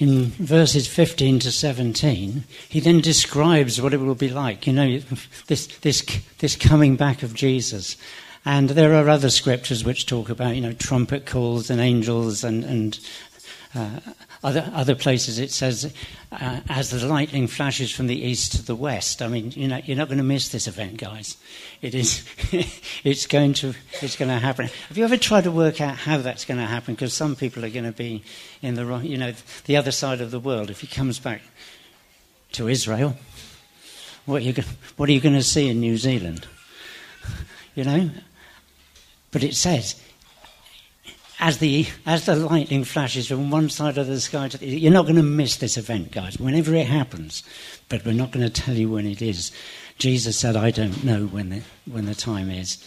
In 0.00 0.30
verses 0.30 0.88
15 0.88 1.38
to 1.38 1.52
17, 1.52 2.42
he 2.68 2.80
then 2.80 3.00
describes 3.00 3.80
what 3.80 3.94
it 3.94 4.00
will 4.00 4.16
be 4.16 4.28
like. 4.28 4.66
You 4.66 4.72
know, 4.72 4.98
this, 5.46 5.68
this, 5.82 6.04
this 6.38 6.56
coming 6.56 6.96
back 6.96 7.22
of 7.22 7.32
Jesus. 7.32 7.96
And 8.44 8.70
there 8.70 8.94
are 8.94 9.08
other 9.08 9.30
scriptures 9.30 9.84
which 9.84 10.06
talk 10.06 10.30
about, 10.30 10.56
you 10.56 10.62
know, 10.62 10.72
trumpet 10.72 11.26
calls 11.26 11.70
and 11.70 11.80
angels 11.80 12.42
and, 12.42 12.64
and 12.64 12.98
uh, 13.72 14.00
other, 14.42 14.70
other 14.74 14.94
places 14.94 15.38
it 15.38 15.50
says, 15.50 15.92
uh, 16.32 16.60
as 16.68 16.90
the 16.90 17.06
lightning 17.06 17.46
flashes 17.46 17.92
from 17.92 18.06
the 18.06 18.20
east 18.20 18.52
to 18.52 18.62
the 18.62 18.74
west. 18.74 19.20
I 19.20 19.28
mean, 19.28 19.52
you 19.52 19.68
know, 19.68 19.80
you're 19.84 19.96
not 19.96 20.08
going 20.08 20.18
to 20.18 20.24
miss 20.24 20.48
this 20.48 20.66
event, 20.66 20.96
guys. 20.96 21.36
It 21.82 21.94
is, 21.94 22.24
it's 23.04 23.26
going 23.26 23.54
to, 23.54 23.74
it's 24.00 24.16
going 24.16 24.30
to 24.30 24.38
happen. 24.38 24.70
Have 24.88 24.96
you 24.96 25.04
ever 25.04 25.18
tried 25.18 25.44
to 25.44 25.50
work 25.50 25.80
out 25.80 25.96
how 25.96 26.18
that's 26.18 26.46
going 26.46 26.58
to 26.58 26.66
happen? 26.66 26.94
Because 26.94 27.12
some 27.12 27.36
people 27.36 27.64
are 27.64 27.70
going 27.70 27.84
to 27.84 27.92
be 27.92 28.22
in 28.62 28.76
the, 28.76 28.98
you 28.98 29.18
know, 29.18 29.34
the 29.66 29.76
other 29.76 29.92
side 29.92 30.22
of 30.22 30.30
the 30.30 30.40
world. 30.40 30.70
If 30.70 30.80
he 30.80 30.86
comes 30.86 31.18
back 31.18 31.42
to 32.52 32.66
Israel, 32.66 33.16
what 34.24 34.42
are 34.42 34.44
you, 34.44 34.54
what 34.96 35.08
are 35.08 35.12
you 35.12 35.20
going 35.20 35.34
to 35.34 35.42
see 35.42 35.68
in 35.68 35.80
New 35.80 35.96
Zealand? 35.96 36.46
You 37.76 37.84
know, 37.84 38.10
but 39.30 39.44
it 39.44 39.54
says 39.54 39.94
as 41.40 41.56
the, 41.58 41.86
as 42.04 42.26
the 42.26 42.36
lightning 42.36 42.84
flashes 42.84 43.28
from 43.28 43.50
one 43.50 43.70
side 43.70 43.96
of 43.96 44.06
the 44.06 44.20
sky 44.20 44.48
to 44.48 44.58
the, 44.58 44.66
you're 44.66 44.92
not 44.92 45.06
going 45.06 45.16
to 45.16 45.22
miss 45.22 45.56
this 45.56 45.78
event, 45.78 46.12
guys, 46.12 46.38
whenever 46.38 46.74
it 46.74 46.86
happens. 46.86 47.42
But 47.88 48.04
we're 48.04 48.12
not 48.12 48.30
going 48.30 48.46
to 48.48 48.62
tell 48.62 48.74
you 48.74 48.90
when 48.90 49.06
it 49.06 49.22
is. 49.22 49.50
Jesus 49.98 50.36
said, 50.36 50.54
I 50.54 50.70
don't 50.70 51.02
know 51.02 51.26
when 51.26 51.48
the, 51.48 51.62
when 51.90 52.04
the 52.04 52.14
time 52.14 52.50
is. 52.50 52.86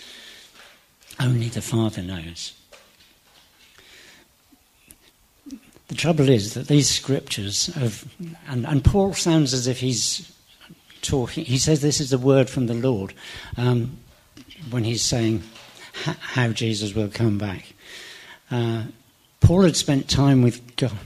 Only 1.20 1.50
the 1.50 1.62
Father 1.64 2.04
knows. 2.04 2.54
The 5.88 5.96
trouble 5.96 6.30
is 6.30 6.54
that 6.54 6.68
these 6.68 6.90
scriptures 6.90 7.70
of, 7.76 8.06
and, 8.48 8.66
and 8.66 8.84
Paul 8.84 9.14
sounds 9.14 9.54
as 9.54 9.68
if 9.68 9.80
he's 9.80 10.32
talking, 11.02 11.46
he 11.46 11.58
says 11.58 11.82
this 11.82 12.00
is 12.00 12.12
the 12.12 12.18
word 12.18 12.50
from 12.50 12.68
the 12.68 12.74
Lord 12.74 13.14
um, 13.58 13.98
when 14.70 14.84
he's 14.84 15.04
saying 15.04 15.44
how 16.04 16.50
Jesus 16.50 16.94
will 16.94 17.10
come 17.10 17.38
back. 17.38 17.73
Uh, 18.52 18.84
Paul 19.40 19.64
had 19.64 19.76
spent 19.76 20.10
time 20.10 20.42
with 20.42 20.76
God, 20.78 20.98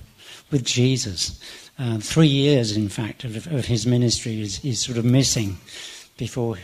with 0.52 0.64
Jesus. 0.64 1.40
Uh, 1.80 1.98
three 2.00 2.28
years, 2.28 2.76
in 2.76 2.90
fact, 2.90 3.24
of, 3.24 3.48
of 3.48 3.66
his 3.66 3.86
ministry 3.86 4.42
is, 4.42 4.64
is, 4.64 4.80
sort 4.80 4.98
of 4.98 5.06
missing 5.06 5.58
before 6.18 6.58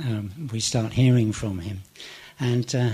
um, 0.00 0.48
we 0.52 0.60
start 0.60 0.92
hearing 0.92 1.32
from 1.32 1.58
him. 1.60 1.82
And 2.40 2.74
uh, 2.74 2.90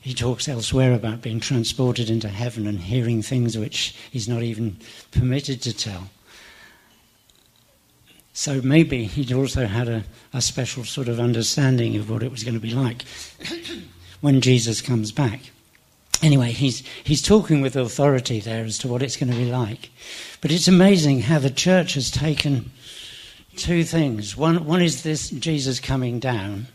he 0.00 0.14
talks 0.14 0.48
elsewhere 0.48 0.92
about 0.94 1.22
being 1.22 1.38
transported 1.38 2.10
into 2.10 2.28
heaven 2.28 2.66
and 2.66 2.80
hearing 2.80 3.22
things 3.22 3.56
which 3.56 3.94
he's 4.10 4.28
not 4.28 4.42
even 4.42 4.76
permitted 5.10 5.62
to 5.62 5.72
tell. 5.72 6.10
So 8.32 8.60
maybe 8.62 9.04
he'd 9.04 9.32
also 9.32 9.66
had 9.66 9.88
a, 9.88 10.04
a 10.32 10.40
special 10.40 10.84
sort 10.84 11.08
of 11.08 11.20
understanding 11.20 11.96
of 11.96 12.10
what 12.10 12.22
it 12.22 12.30
was 12.30 12.42
going 12.42 12.54
to 12.54 12.60
be 12.60 12.74
like 12.74 13.04
when 14.20 14.40
Jesus 14.40 14.80
comes 14.80 15.12
back 15.12 15.51
anyway, 16.22 16.52
he's, 16.52 16.82
he's 17.04 17.22
talking 17.22 17.60
with 17.60 17.76
authority 17.76 18.40
there 18.40 18.64
as 18.64 18.78
to 18.78 18.88
what 18.88 19.02
it's 19.02 19.16
going 19.16 19.30
to 19.30 19.38
be 19.38 19.50
like. 19.50 19.90
But 20.40 20.50
it's 20.50 20.68
amazing 20.68 21.20
how 21.22 21.38
the 21.38 21.50
church 21.50 21.94
has 21.94 22.10
taken 22.10 22.70
two 23.56 23.84
things. 23.84 24.36
One, 24.36 24.64
one 24.64 24.82
is 24.82 25.02
this 25.02 25.30
Jesus 25.30 25.80
coming 25.80 26.18
down 26.18 26.68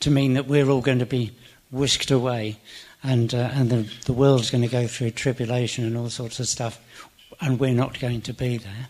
to 0.00 0.10
mean 0.10 0.34
that 0.34 0.46
we're 0.46 0.68
all 0.68 0.80
going 0.80 0.98
to 0.98 1.06
be 1.06 1.32
whisked 1.70 2.10
away 2.10 2.58
and, 3.02 3.34
uh, 3.34 3.50
and 3.52 3.70
the, 3.70 3.90
the 4.04 4.12
world's 4.12 4.50
going 4.50 4.62
to 4.62 4.68
go 4.68 4.86
through 4.86 5.10
tribulation 5.10 5.84
and 5.84 5.96
all 5.96 6.10
sorts 6.10 6.38
of 6.38 6.46
stuff, 6.46 6.80
and 7.40 7.58
we're 7.58 7.74
not 7.74 7.98
going 7.98 8.20
to 8.22 8.32
be 8.32 8.58
there 8.58 8.88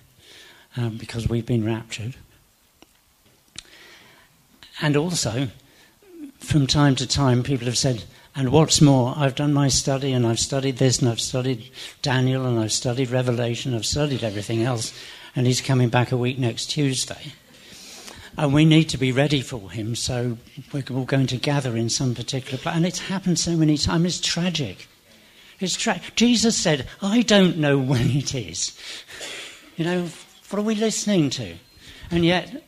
um, 0.76 0.96
because 0.96 1.28
we've 1.28 1.46
been 1.46 1.64
raptured. 1.64 2.14
And 4.80 4.96
also, 4.96 5.48
from 6.38 6.66
time 6.66 6.94
to 6.96 7.06
time, 7.06 7.42
people 7.42 7.66
have 7.66 7.78
said, 7.78 8.04
and 8.34 8.50
what's 8.50 8.80
more, 8.80 9.14
I've 9.16 9.34
done 9.34 9.52
my 9.52 9.68
study 9.68 10.12
and 10.12 10.26
I've 10.26 10.38
studied 10.38 10.78
this 10.78 11.00
and 11.00 11.08
I've 11.10 11.20
studied 11.20 11.70
Daniel 12.00 12.46
and 12.46 12.58
I've 12.58 12.72
studied 12.72 13.10
Revelation, 13.10 13.74
I've 13.74 13.84
studied 13.84 14.24
everything 14.24 14.62
else, 14.62 14.94
and 15.36 15.46
he's 15.46 15.60
coming 15.60 15.90
back 15.90 16.12
a 16.12 16.16
week 16.16 16.38
next 16.38 16.66
Tuesday. 16.66 17.32
And 18.38 18.54
we 18.54 18.64
need 18.64 18.84
to 18.84 18.98
be 18.98 19.12
ready 19.12 19.42
for 19.42 19.70
him, 19.70 19.94
so 19.94 20.38
we're 20.72 20.84
all 20.90 21.04
going 21.04 21.26
to 21.26 21.36
gather 21.36 21.76
in 21.76 21.90
some 21.90 22.14
particular 22.14 22.56
place. 22.56 22.74
And 22.74 22.86
it's 22.86 22.98
happened 22.98 23.38
so 23.38 23.54
many 23.56 23.76
times, 23.76 24.06
it's 24.06 24.20
tragic. 24.26 24.88
It's 25.60 25.76
tra- 25.76 26.00
Jesus 26.16 26.56
said, 26.56 26.88
I 27.02 27.22
don't 27.22 27.58
know 27.58 27.78
when 27.78 28.10
it 28.10 28.34
is. 28.34 28.76
You 29.76 29.84
know, 29.84 30.08
what 30.48 30.58
are 30.58 30.62
we 30.62 30.74
listening 30.74 31.28
to? 31.30 31.54
And 32.10 32.24
yet, 32.24 32.64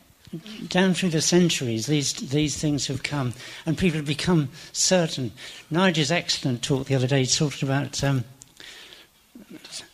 down 0.67 0.93
through 0.93 1.09
the 1.09 1.21
centuries, 1.21 1.85
these, 1.85 2.13
these 2.13 2.57
things 2.57 2.87
have 2.87 3.03
come, 3.03 3.33
and 3.65 3.77
people 3.77 3.97
have 3.97 4.07
become 4.07 4.49
certain. 4.71 5.31
Nigel's 5.69 6.11
excellent 6.11 6.61
talk 6.61 6.87
the 6.87 6.95
other 6.95 7.07
day 7.07 7.25
talked 7.25 7.61
about 7.63 8.03
um, 8.03 8.23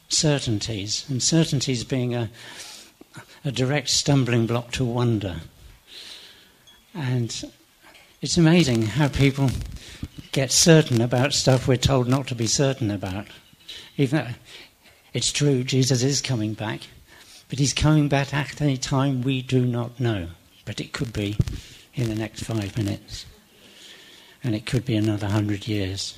certainties, 0.09 1.05
and 1.09 1.21
certainties 1.21 1.83
being 1.83 2.15
a, 2.15 2.29
a 3.45 3.51
direct 3.51 3.89
stumbling 3.89 4.47
block 4.47 4.71
to 4.71 4.85
wonder. 4.85 5.41
And 6.93 7.51
it's 8.21 8.37
amazing 8.37 8.83
how 8.83 9.07
people 9.07 9.49
get 10.31 10.51
certain 10.51 11.01
about 11.01 11.33
stuff 11.33 11.67
we're 11.67 11.77
told 11.77 12.07
not 12.07 12.27
to 12.27 12.35
be 12.35 12.47
certain 12.47 12.91
about. 12.91 13.27
Even 13.97 14.25
though 14.25 14.31
it's 15.13 15.31
true, 15.31 15.63
Jesus 15.63 16.03
is 16.03 16.21
coming 16.21 16.53
back. 16.53 16.81
But 17.51 17.59
he's 17.59 17.73
coming 17.73 18.07
back 18.07 18.33
at 18.33 18.61
any 18.61 18.77
time 18.77 19.23
we 19.23 19.41
do 19.41 19.65
not 19.65 19.99
know. 19.99 20.29
But 20.63 20.79
it 20.79 20.93
could 20.93 21.11
be 21.11 21.35
in 21.93 22.07
the 22.07 22.15
next 22.15 22.45
five 22.45 22.77
minutes. 22.77 23.25
And 24.41 24.55
it 24.55 24.65
could 24.65 24.85
be 24.85 24.95
another 24.95 25.27
hundred 25.27 25.67
years. 25.67 26.17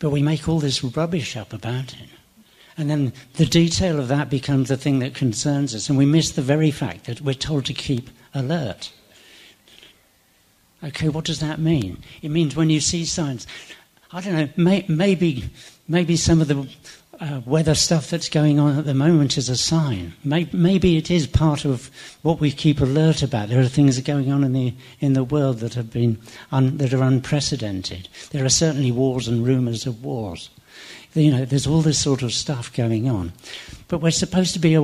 But 0.00 0.10
we 0.10 0.20
make 0.22 0.46
all 0.46 0.60
this 0.60 0.84
rubbish 0.84 1.34
up 1.34 1.54
about 1.54 1.94
it. 1.94 2.10
And 2.76 2.90
then 2.90 3.14
the 3.34 3.46
detail 3.46 3.98
of 3.98 4.08
that 4.08 4.28
becomes 4.28 4.68
the 4.68 4.76
thing 4.76 4.98
that 4.98 5.14
concerns 5.14 5.74
us. 5.74 5.88
And 5.88 5.96
we 5.96 6.04
miss 6.04 6.32
the 6.32 6.42
very 6.42 6.70
fact 6.70 7.06
that 7.06 7.22
we're 7.22 7.32
told 7.32 7.64
to 7.66 7.72
keep 7.72 8.10
alert. 8.34 8.92
Okay, 10.84 11.08
what 11.08 11.24
does 11.24 11.40
that 11.40 11.58
mean? 11.58 12.02
It 12.20 12.30
means 12.30 12.54
when 12.54 12.68
you 12.68 12.80
see 12.80 13.06
signs, 13.06 13.46
I 14.12 14.20
don't 14.20 14.34
know, 14.34 14.48
may, 14.62 14.84
maybe, 14.88 15.48
maybe 15.88 16.16
some 16.16 16.42
of 16.42 16.48
the 16.48 16.68
uh, 17.20 17.42
weather 17.44 17.74
stuff 17.74 18.08
that's 18.08 18.30
going 18.30 18.58
on 18.58 18.78
at 18.78 18.86
the 18.86 18.94
moment 18.94 19.36
is 19.36 19.50
a 19.50 19.56
sign. 19.56 20.14
Maybe 20.24 20.96
it 20.96 21.10
is 21.10 21.26
part 21.26 21.66
of 21.66 21.90
what 22.22 22.40
we 22.40 22.50
keep 22.50 22.80
alert 22.80 23.22
about. 23.22 23.50
There 23.50 23.60
are 23.60 23.66
things 23.66 23.96
that 23.96 24.08
are 24.08 24.12
going 24.12 24.32
on 24.32 24.42
in 24.42 24.54
the 24.54 24.74
in 25.00 25.12
the 25.12 25.24
world 25.24 25.58
that 25.58 25.74
have 25.74 25.90
been 25.90 26.18
un, 26.50 26.78
that 26.78 26.94
are 26.94 27.02
unprecedented. 27.02 28.08
There 28.30 28.44
are 28.44 28.50
certainly 28.50 28.90
wars 28.90 29.28
and 29.28 29.46
rumours 29.46 29.86
of 29.86 30.02
wars. 30.02 30.48
You 31.12 31.30
know, 31.30 31.44
there's 31.44 31.66
all 31.66 31.82
this 31.82 32.00
sort 32.00 32.22
of 32.22 32.32
stuff 32.32 32.72
going 32.72 33.08
on, 33.08 33.32
but 33.88 34.00
we're 34.00 34.12
supposed 34.12 34.54
to 34.54 34.60
be 34.60 34.74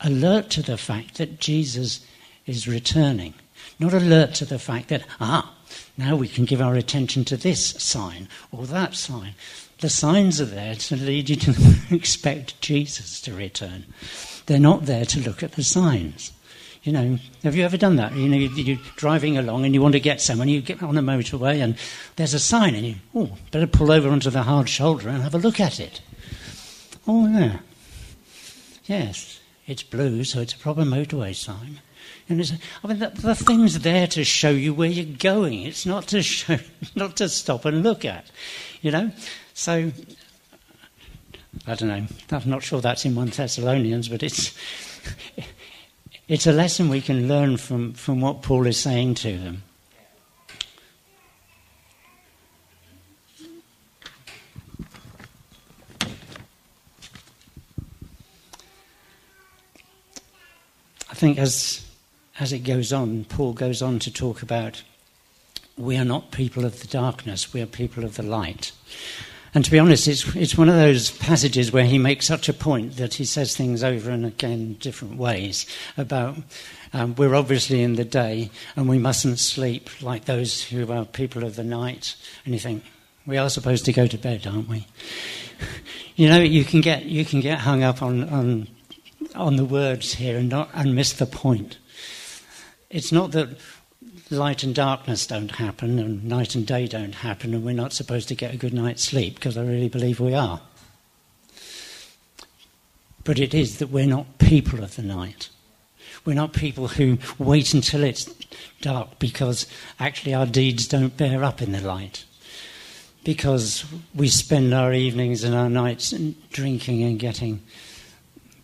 alert 0.00 0.50
to 0.50 0.62
the 0.62 0.76
fact 0.76 1.16
that 1.16 1.40
Jesus 1.40 2.04
is 2.44 2.68
returning, 2.68 3.32
not 3.78 3.94
alert 3.94 4.34
to 4.34 4.44
the 4.44 4.58
fact 4.58 4.88
that 4.88 5.04
ah, 5.20 5.54
now 5.96 6.16
we 6.16 6.28
can 6.28 6.44
give 6.44 6.60
our 6.60 6.74
attention 6.74 7.24
to 7.26 7.36
this 7.36 7.64
sign 7.64 8.28
or 8.52 8.66
that 8.66 8.94
sign. 8.94 9.34
The 9.80 9.88
signs 9.88 10.40
are 10.40 10.46
there 10.46 10.74
to 10.74 10.96
lead 10.96 11.30
you 11.30 11.36
to 11.36 11.54
expect 11.94 12.60
Jesus 12.60 13.20
to 13.22 13.32
return. 13.32 13.86
They're 14.46 14.58
not 14.58 14.86
there 14.86 15.04
to 15.04 15.20
look 15.20 15.42
at 15.42 15.52
the 15.52 15.62
signs. 15.62 16.32
You 16.82 16.92
know, 16.92 17.18
have 17.42 17.54
you 17.54 17.64
ever 17.64 17.76
done 17.76 17.96
that? 17.96 18.14
You 18.14 18.28
know, 18.28 18.36
you're 18.36 18.78
driving 18.96 19.36
along 19.36 19.64
and 19.64 19.74
you 19.74 19.82
want 19.82 19.92
to 19.92 20.00
get 20.00 20.20
somewhere, 20.20 20.44
and 20.44 20.50
you 20.50 20.60
get 20.60 20.82
on 20.82 20.94
the 20.94 21.00
motorway 21.00 21.62
and 21.62 21.76
there's 22.16 22.34
a 22.34 22.38
sign, 22.38 22.74
and 22.74 22.86
you, 22.86 22.94
oh, 23.14 23.36
better 23.50 23.66
pull 23.66 23.92
over 23.92 24.08
onto 24.08 24.30
the 24.30 24.42
hard 24.44 24.68
shoulder 24.68 25.08
and 25.08 25.22
have 25.22 25.34
a 25.34 25.38
look 25.38 25.60
at 25.60 25.80
it. 25.80 26.00
Oh, 27.06 27.28
yeah. 27.28 27.58
Yes, 28.86 29.40
it's 29.66 29.82
blue, 29.82 30.24
so 30.24 30.40
it's 30.40 30.54
a 30.54 30.58
proper 30.58 30.82
motorway 30.82 31.34
sign. 31.34 31.80
And 32.28 32.40
it's, 32.40 32.52
I 32.82 32.86
mean, 32.86 32.98
the, 32.98 33.10
the 33.10 33.34
thing's 33.34 33.80
there 33.80 34.06
to 34.08 34.24
show 34.24 34.50
you 34.50 34.72
where 34.72 34.88
you're 34.88 35.16
going. 35.18 35.62
It's 35.62 35.84
not 35.84 36.08
to 36.08 36.22
show, 36.22 36.58
not 36.94 37.16
to 37.16 37.28
stop 37.28 37.64
and 37.64 37.82
look 37.82 38.04
at, 38.04 38.30
you 38.80 38.90
know. 38.90 39.10
So 39.58 39.90
I 41.66 41.74
don't 41.74 41.88
know. 41.88 42.06
I'm 42.30 42.48
not 42.48 42.62
sure 42.62 42.80
that's 42.80 43.04
in 43.04 43.16
1 43.16 43.30
Thessalonians, 43.30 44.08
but 44.08 44.22
it's, 44.22 44.56
it's 46.28 46.46
a 46.46 46.52
lesson 46.52 46.88
we 46.88 47.00
can 47.00 47.26
learn 47.26 47.56
from, 47.56 47.92
from 47.94 48.20
what 48.20 48.42
Paul 48.42 48.68
is 48.68 48.78
saying 48.78 49.16
to 49.16 49.36
them. 49.36 49.64
I 61.10 61.14
think 61.14 61.36
as, 61.36 61.84
as 62.38 62.52
it 62.52 62.60
goes 62.60 62.92
on, 62.92 63.24
Paul 63.24 63.54
goes 63.54 63.82
on 63.82 63.98
to 63.98 64.12
talk 64.12 64.40
about 64.40 64.84
we 65.76 65.96
are 65.96 66.04
not 66.04 66.30
people 66.30 66.64
of 66.64 66.80
the 66.80 66.86
darkness, 66.86 67.52
we 67.52 67.60
are 67.60 67.66
people 67.66 68.04
of 68.04 68.14
the 68.14 68.22
light. 68.22 68.70
And 69.58 69.64
to 69.64 69.72
be 69.72 69.80
honest, 69.80 70.06
it's, 70.06 70.36
it's 70.36 70.56
one 70.56 70.68
of 70.68 70.76
those 70.76 71.10
passages 71.10 71.72
where 71.72 71.84
he 71.84 71.98
makes 71.98 72.26
such 72.26 72.48
a 72.48 72.52
point 72.52 72.96
that 72.98 73.14
he 73.14 73.24
says 73.24 73.56
things 73.56 73.82
over 73.82 74.08
and 74.08 74.24
again 74.24 74.74
different 74.74 75.16
ways 75.16 75.66
about 75.96 76.36
um, 76.92 77.16
we're 77.16 77.34
obviously 77.34 77.82
in 77.82 77.94
the 77.94 78.04
day 78.04 78.52
and 78.76 78.88
we 78.88 79.00
mustn't 79.00 79.40
sleep 79.40 79.90
like 80.00 80.26
those 80.26 80.62
who 80.62 80.92
are 80.92 81.04
people 81.04 81.42
of 81.42 81.56
the 81.56 81.64
night. 81.64 82.14
And 82.44 82.54
you 82.54 82.60
think, 82.60 82.84
we 83.26 83.36
are 83.36 83.50
supposed 83.50 83.84
to 83.86 83.92
go 83.92 84.06
to 84.06 84.16
bed, 84.16 84.46
aren't 84.46 84.68
we? 84.68 84.86
you 86.14 86.28
know, 86.28 86.38
you 86.38 86.62
can 86.64 86.80
get, 86.80 87.06
you 87.06 87.24
can 87.24 87.40
get 87.40 87.58
hung 87.58 87.82
up 87.82 88.00
on, 88.00 88.28
on, 88.28 88.68
on 89.34 89.56
the 89.56 89.64
words 89.64 90.14
here 90.14 90.38
and, 90.38 90.48
not, 90.48 90.70
and 90.72 90.94
miss 90.94 91.14
the 91.14 91.26
point. 91.26 91.78
It's 92.90 93.10
not 93.10 93.32
that 93.32 93.58
light 94.30 94.62
and 94.62 94.74
darkness 94.74 95.26
don't 95.26 95.52
happen 95.52 95.98
and 95.98 96.24
night 96.24 96.54
and 96.54 96.66
day 96.66 96.86
don't 96.86 97.14
happen 97.14 97.54
and 97.54 97.64
we're 97.64 97.74
not 97.74 97.92
supposed 97.92 98.28
to 98.28 98.34
get 98.34 98.52
a 98.52 98.58
good 98.58 98.74
night's 98.74 99.02
sleep 99.02 99.36
because 99.36 99.56
I 99.56 99.62
really 99.62 99.88
believe 99.88 100.20
we 100.20 100.34
are. 100.34 100.60
But 103.24 103.38
it 103.38 103.54
is 103.54 103.78
that 103.78 103.90
we're 103.90 104.06
not 104.06 104.38
people 104.38 104.82
of 104.82 104.96
the 104.96 105.02
night. 105.02 105.48
We're 106.24 106.34
not 106.34 106.52
people 106.52 106.88
who 106.88 107.18
wait 107.38 107.74
until 107.74 108.04
it's 108.04 108.24
dark 108.80 109.18
because 109.18 109.66
actually 109.98 110.34
our 110.34 110.46
deeds 110.46 110.86
don't 110.88 111.16
bear 111.16 111.44
up 111.44 111.62
in 111.62 111.72
the 111.72 111.80
light. 111.80 112.24
Because 113.24 113.84
we 114.14 114.28
spend 114.28 114.72
our 114.72 114.92
evenings 114.92 115.44
and 115.44 115.54
our 115.54 115.68
nights 115.68 116.14
drinking 116.50 117.02
and 117.02 117.18
getting 117.18 117.60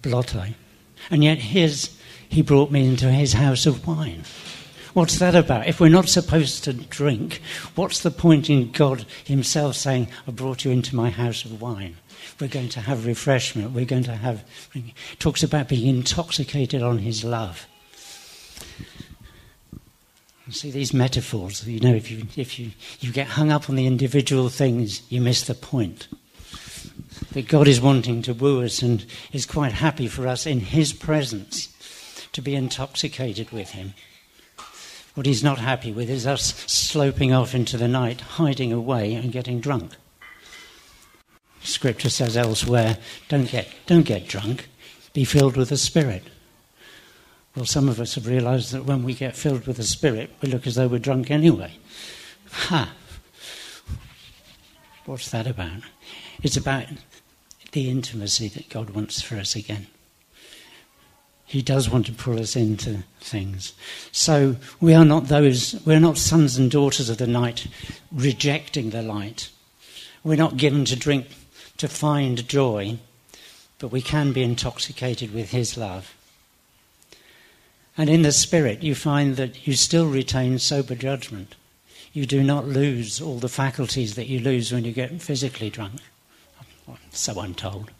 blotto. 0.02 0.46
And 1.10 1.22
yet, 1.22 1.38
his, 1.38 1.94
he 2.28 2.40
brought 2.40 2.70
me 2.70 2.86
into 2.86 3.10
his 3.10 3.34
house 3.34 3.66
of 3.66 3.86
wine. 3.86 4.22
What's 4.94 5.18
that 5.18 5.34
about? 5.34 5.66
If 5.66 5.80
we're 5.80 5.88
not 5.88 6.08
supposed 6.08 6.62
to 6.64 6.72
drink, 6.72 7.42
what's 7.74 8.00
the 8.00 8.12
point 8.12 8.48
in 8.48 8.70
God 8.70 9.04
Himself 9.24 9.74
saying, 9.74 10.06
I 10.26 10.30
brought 10.30 10.64
you 10.64 10.70
into 10.70 10.94
my 10.94 11.10
house 11.10 11.44
of 11.44 11.60
wine? 11.60 11.96
We're 12.40 12.46
going 12.46 12.68
to 12.70 12.80
have 12.80 13.04
refreshment. 13.04 13.72
We're 13.72 13.86
going 13.86 14.04
to 14.04 14.14
have. 14.14 14.44
talks 15.18 15.42
about 15.42 15.68
being 15.68 15.96
intoxicated 15.96 16.80
on 16.80 16.98
His 16.98 17.24
love. 17.24 17.66
See 20.50 20.70
these 20.70 20.94
metaphors. 20.94 21.66
You 21.66 21.80
know, 21.80 21.94
if 21.94 22.10
you 22.10 22.26
if 22.36 22.58
you, 22.60 22.70
you 23.00 23.10
get 23.10 23.26
hung 23.26 23.50
up 23.50 23.68
on 23.68 23.74
the 23.74 23.86
individual 23.86 24.48
things, 24.48 25.02
you 25.10 25.20
miss 25.20 25.42
the 25.42 25.54
point. 25.54 26.06
That 27.32 27.48
God 27.48 27.66
is 27.66 27.80
wanting 27.80 28.22
to 28.22 28.34
woo 28.34 28.62
us 28.62 28.80
and 28.80 29.04
is 29.32 29.46
quite 29.46 29.72
happy 29.72 30.06
for 30.06 30.28
us 30.28 30.46
in 30.46 30.60
His 30.60 30.92
presence 30.92 31.68
to 32.32 32.42
be 32.42 32.54
intoxicated 32.54 33.50
with 33.50 33.70
Him. 33.70 33.94
What 35.14 35.26
he's 35.26 35.44
not 35.44 35.58
happy 35.58 35.92
with 35.92 36.10
is 36.10 36.26
us 36.26 36.54
sloping 36.66 37.32
off 37.32 37.54
into 37.54 37.76
the 37.76 37.88
night, 37.88 38.20
hiding 38.20 38.72
away 38.72 39.14
and 39.14 39.30
getting 39.30 39.60
drunk. 39.60 39.92
Scripture 41.62 42.10
says 42.10 42.36
elsewhere, 42.36 42.98
don't 43.28 43.48
get, 43.48 43.68
don't 43.86 44.02
get 44.02 44.28
drunk, 44.28 44.68
be 45.12 45.24
filled 45.24 45.56
with 45.56 45.68
the 45.68 45.76
Spirit. 45.76 46.24
Well, 47.54 47.64
some 47.64 47.88
of 47.88 48.00
us 48.00 48.16
have 48.16 48.26
realized 48.26 48.72
that 48.72 48.84
when 48.84 49.04
we 49.04 49.14
get 49.14 49.36
filled 49.36 49.66
with 49.66 49.76
the 49.76 49.84
Spirit, 49.84 50.30
we 50.42 50.48
look 50.48 50.66
as 50.66 50.74
though 50.74 50.88
we're 50.88 50.98
drunk 50.98 51.30
anyway. 51.30 51.72
Ha! 52.50 52.92
What's 55.06 55.30
that 55.30 55.46
about? 55.46 55.82
It's 56.42 56.56
about 56.56 56.86
the 57.72 57.88
intimacy 57.88 58.48
that 58.48 58.68
God 58.68 58.90
wants 58.90 59.22
for 59.22 59.36
us 59.36 59.54
again. 59.54 59.86
He 61.46 61.62
does 61.62 61.90
want 61.90 62.06
to 62.06 62.12
pull 62.12 62.40
us 62.40 62.56
into 62.56 63.04
things. 63.20 63.74
So 64.12 64.56
we 64.80 64.94
are 64.94 65.04
not 65.04 65.28
those, 65.28 65.80
we're 65.84 66.00
not 66.00 66.18
sons 66.18 66.56
and 66.56 66.70
daughters 66.70 67.10
of 67.10 67.18
the 67.18 67.26
night 67.26 67.66
rejecting 68.10 68.90
the 68.90 69.02
light. 69.02 69.50
We're 70.22 70.36
not 70.36 70.56
given 70.56 70.84
to 70.86 70.96
drink 70.96 71.26
to 71.76 71.88
find 71.88 72.48
joy, 72.48 72.98
but 73.78 73.88
we 73.88 74.00
can 74.00 74.32
be 74.32 74.42
intoxicated 74.42 75.34
with 75.34 75.50
His 75.50 75.76
love. 75.76 76.14
And 77.96 78.10
in 78.10 78.22
the 78.22 78.32
Spirit, 78.32 78.82
you 78.82 78.94
find 78.94 79.36
that 79.36 79.66
you 79.66 79.74
still 79.74 80.08
retain 80.08 80.58
sober 80.58 80.94
judgment. 80.94 81.54
You 82.12 82.26
do 82.26 82.42
not 82.42 82.66
lose 82.66 83.20
all 83.20 83.38
the 83.38 83.48
faculties 83.48 84.14
that 84.14 84.26
you 84.26 84.40
lose 84.40 84.72
when 84.72 84.84
you 84.84 84.92
get 84.92 85.20
physically 85.20 85.70
drunk. 85.70 86.00
So 87.10 87.40
I'm 87.40 87.54
told. 87.54 87.90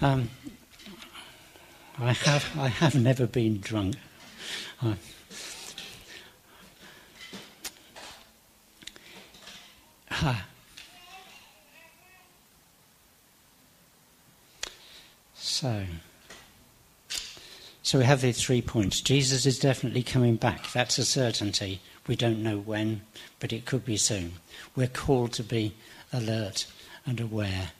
Um, 0.00 0.30
I 1.98 2.12
have, 2.12 2.58
I 2.58 2.68
have 2.68 2.94
never 2.94 3.26
been 3.26 3.58
drunk. 3.60 3.96
I. 4.82 4.96
So, 15.34 15.84
so 17.82 17.98
we 17.98 18.04
have 18.04 18.20
these 18.20 18.42
three 18.42 18.60
points. 18.60 19.00
Jesus 19.00 19.46
is 19.46 19.58
definitely 19.58 20.02
coming 20.02 20.36
back. 20.36 20.70
That's 20.72 20.98
a 20.98 21.04
certainty. 21.04 21.80
We 22.06 22.14
don't 22.14 22.42
know 22.42 22.58
when, 22.58 23.02
but 23.40 23.54
it 23.54 23.64
could 23.64 23.86
be 23.86 23.96
soon. 23.96 24.34
We're 24.74 24.86
called 24.86 25.32
to 25.34 25.42
be 25.42 25.74
alert 26.12 26.66
and 27.06 27.20
aware 27.20 27.70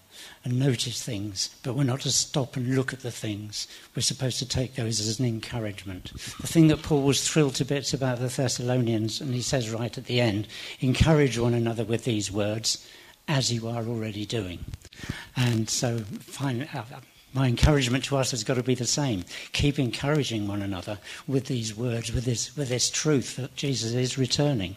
and 0.45 0.59
notice 0.59 1.03
things, 1.03 1.51
but 1.63 1.75
we're 1.75 1.85
not 1.85 2.01
to 2.01 2.11
stop 2.11 2.57
and 2.57 2.75
look 2.75 2.93
at 2.93 3.01
the 3.01 3.11
things. 3.11 3.67
We're 3.95 4.03
supposed 4.03 4.39
to 4.39 4.49
take 4.49 4.75
those 4.75 5.01
as 5.01 5.19
an 5.19 5.27
encouragement. 5.27 6.13
The 6.41 6.47
thing 6.47 6.69
that 6.69 6.83
Paul 6.83 7.03
was 7.03 7.27
thrilled 7.27 7.55
to 7.57 7.65
bits 7.65 7.93
about 7.93 8.19
the 8.19 8.29
Thessalonians, 8.29 9.21
and 9.21 9.35
he 9.35 9.43
says 9.43 9.71
right 9.71 9.97
at 9.97 10.07
the 10.07 10.21
end, 10.21 10.49
encourage 10.81 11.39
one 11.39 11.55
another 11.55 11.85
with 11.85 12.05
these 12.05 12.31
words, 12.31 12.87
as 13.29 13.53
you 13.53 13.69
are 13.69 13.85
already 13.85 14.25
doing. 14.25 14.65
And 15.37 15.69
so, 15.69 16.03
uh, 16.41 16.83
my 17.35 17.49
encouragement 17.49 18.05
to 18.05 18.17
us 18.17 18.31
has 18.31 18.45
got 18.45 18.55
to 18.55 18.63
be 18.63 18.75
the 18.75 18.87
same. 18.87 19.25
Keep 19.53 19.79
encouraging 19.79 20.47
one 20.47 20.63
another 20.63 20.99
with 21.27 21.47
these 21.47 21.77
words, 21.77 22.13
with 22.13 22.25
this, 22.25 22.57
with 22.57 22.69
this 22.69 22.89
truth 22.89 23.37
that 23.37 23.57
Jesus 23.57 23.93
is 23.93 24.17
returning 24.17 24.77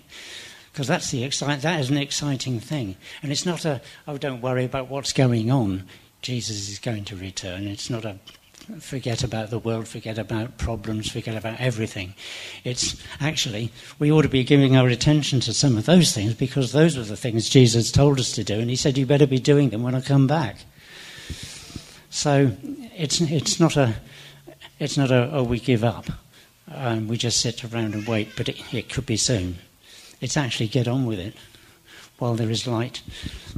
because 0.79 0.87
that's 0.87 1.11
the 1.11 1.25
excite, 1.25 1.61
that 1.63 1.81
is 1.81 1.89
an 1.89 1.97
exciting 1.97 2.57
thing. 2.61 2.95
And 3.21 3.33
it's 3.33 3.45
not 3.45 3.65
a, 3.65 3.81
oh, 4.07 4.17
don't 4.17 4.39
worry 4.39 4.63
about 4.63 4.87
what's 4.87 5.11
going 5.11 5.51
on. 5.51 5.83
Jesus 6.21 6.69
is 6.69 6.79
going 6.79 7.03
to 7.03 7.17
return. 7.17 7.67
It's 7.67 7.89
not 7.89 8.05
a 8.05 8.17
forget 8.79 9.21
about 9.21 9.49
the 9.49 9.59
world, 9.59 9.89
forget 9.89 10.17
about 10.17 10.57
problems, 10.57 11.11
forget 11.11 11.35
about 11.35 11.59
everything. 11.59 12.13
It's 12.63 12.95
actually, 13.19 13.73
we 13.99 14.09
ought 14.09 14.21
to 14.21 14.29
be 14.29 14.45
giving 14.45 14.77
our 14.77 14.87
attention 14.87 15.41
to 15.41 15.53
some 15.53 15.77
of 15.77 15.85
those 15.85 16.13
things 16.13 16.33
because 16.33 16.71
those 16.71 16.95
were 16.95 17.03
the 17.03 17.17
things 17.17 17.49
Jesus 17.49 17.91
told 17.91 18.17
us 18.17 18.31
to 18.31 18.45
do. 18.45 18.57
And 18.57 18.69
he 18.69 18.77
said, 18.77 18.97
you 18.97 19.05
better 19.05 19.27
be 19.27 19.37
doing 19.37 19.71
them 19.71 19.83
when 19.83 19.95
I 19.95 19.99
come 19.99 20.27
back. 20.27 20.59
So 22.09 22.53
it's, 22.95 23.19
it's 23.19 23.59
not 23.59 23.75
a, 23.75 23.95
it's 24.79 24.95
not 24.95 25.11
a, 25.11 25.29
oh, 25.33 25.43
we 25.43 25.59
give 25.59 25.83
up. 25.83 26.05
Um, 26.73 27.09
we 27.09 27.17
just 27.17 27.41
sit 27.41 27.65
around 27.65 27.95
and 27.95 28.07
wait, 28.07 28.29
but 28.37 28.47
it, 28.47 28.73
it 28.73 28.87
could 28.87 29.05
be 29.05 29.17
soon. 29.17 29.57
It's 30.21 30.37
actually 30.37 30.67
get 30.67 30.87
on 30.87 31.05
with 31.05 31.19
it 31.19 31.35
while 32.17 32.35
there 32.35 32.49
is 32.49 32.67
light. 32.67 33.01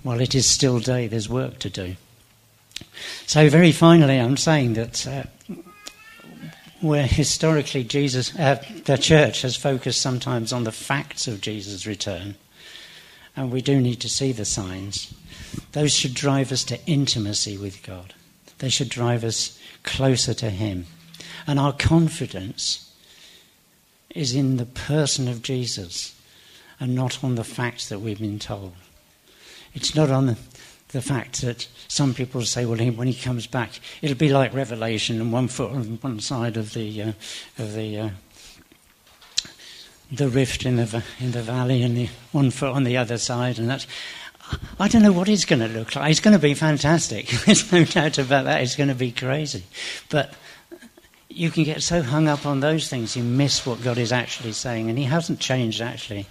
While 0.03 0.21
it 0.21 0.35
is 0.35 0.45
still 0.45 0.79
day, 0.79 1.07
there's 1.07 1.29
work 1.29 1.59
to 1.59 1.69
do. 1.69 1.95
So, 3.25 3.49
very 3.49 3.71
finally, 3.71 4.19
I'm 4.19 4.37
saying 4.37 4.73
that 4.73 5.07
uh, 5.07 5.23
where 6.81 7.05
historically 7.05 7.83
Jesus, 7.83 8.35
uh, 8.37 8.63
the 8.85 8.97
church 8.97 9.43
has 9.43 9.55
focused 9.55 10.01
sometimes 10.01 10.51
on 10.51 10.63
the 10.63 10.71
facts 10.71 11.27
of 11.27 11.41
Jesus' 11.41 11.85
return, 11.85 12.35
and 13.35 13.51
we 13.51 13.61
do 13.61 13.79
need 13.79 14.01
to 14.01 14.09
see 14.09 14.31
the 14.31 14.45
signs, 14.45 15.13
those 15.71 15.93
should 15.93 16.13
drive 16.13 16.51
us 16.51 16.63
to 16.65 16.83
intimacy 16.85 17.57
with 17.57 17.83
God. 17.83 18.13
They 18.59 18.69
should 18.69 18.89
drive 18.89 19.23
us 19.23 19.59
closer 19.83 20.33
to 20.35 20.49
Him. 20.49 20.85
And 21.47 21.59
our 21.59 21.73
confidence 21.73 22.93
is 24.09 24.35
in 24.35 24.57
the 24.57 24.65
person 24.65 25.27
of 25.27 25.41
Jesus 25.41 26.15
and 26.81 26.95
not 26.95 27.23
on 27.23 27.35
the 27.35 27.43
facts 27.43 27.89
that 27.89 27.99
we've 27.99 28.19
been 28.19 28.39
told. 28.39 28.73
It's 29.75 29.95
not 29.95 30.09
on 30.09 30.25
the, 30.25 30.37
the 30.89 31.01
fact 31.01 31.41
that 31.43 31.67
some 31.87 32.15
people 32.15 32.41
say, 32.41 32.65
well, 32.65 32.79
when 32.79 33.07
he 33.07 33.13
comes 33.13 33.45
back, 33.45 33.79
it'll 34.01 34.17
be 34.17 34.29
like 34.29 34.51
Revelation 34.53 35.21
and 35.21 35.31
one 35.31 35.47
foot 35.47 35.71
on 35.71 35.99
one 36.01 36.19
side 36.19 36.57
of 36.57 36.73
the, 36.73 37.03
uh, 37.03 37.13
of 37.59 37.73
the, 37.75 37.99
uh, 37.99 38.09
the 40.11 40.27
rift 40.27 40.65
in 40.65 40.77
the, 40.77 41.03
in 41.19 41.31
the 41.31 41.43
valley 41.43 41.83
and 41.83 41.95
the 41.95 42.09
one 42.31 42.49
foot 42.49 42.73
on 42.73 42.83
the 42.83 42.97
other 42.97 43.19
side. 43.19 43.59
And 43.59 43.69
that, 43.69 43.85
I 44.79 44.87
don't 44.87 45.03
know 45.03 45.13
what 45.13 45.29
it's 45.29 45.45
going 45.45 45.61
to 45.61 45.67
look 45.67 45.95
like. 45.95 46.09
It's 46.09 46.19
going 46.19 46.33
to 46.35 46.39
be 46.39 46.55
fantastic. 46.55 47.27
There's 47.45 47.71
no 47.71 47.85
doubt 47.85 48.17
about 48.17 48.45
that. 48.45 48.61
It's 48.61 48.75
going 48.75 48.89
to 48.89 48.95
be 48.95 49.11
crazy. 49.11 49.63
But 50.09 50.33
you 51.29 51.51
can 51.51 51.63
get 51.63 51.83
so 51.83 52.01
hung 52.01 52.27
up 52.27 52.45
on 52.45 52.59
those 52.59 52.89
things 52.89 53.15
you 53.15 53.23
miss 53.23 53.65
what 53.65 53.83
God 53.83 53.99
is 53.99 54.11
actually 54.11 54.53
saying. 54.53 54.89
And 54.89 54.97
He 54.97 55.05
hasn't 55.05 55.39
changed, 55.39 55.79
actually. 55.79 56.25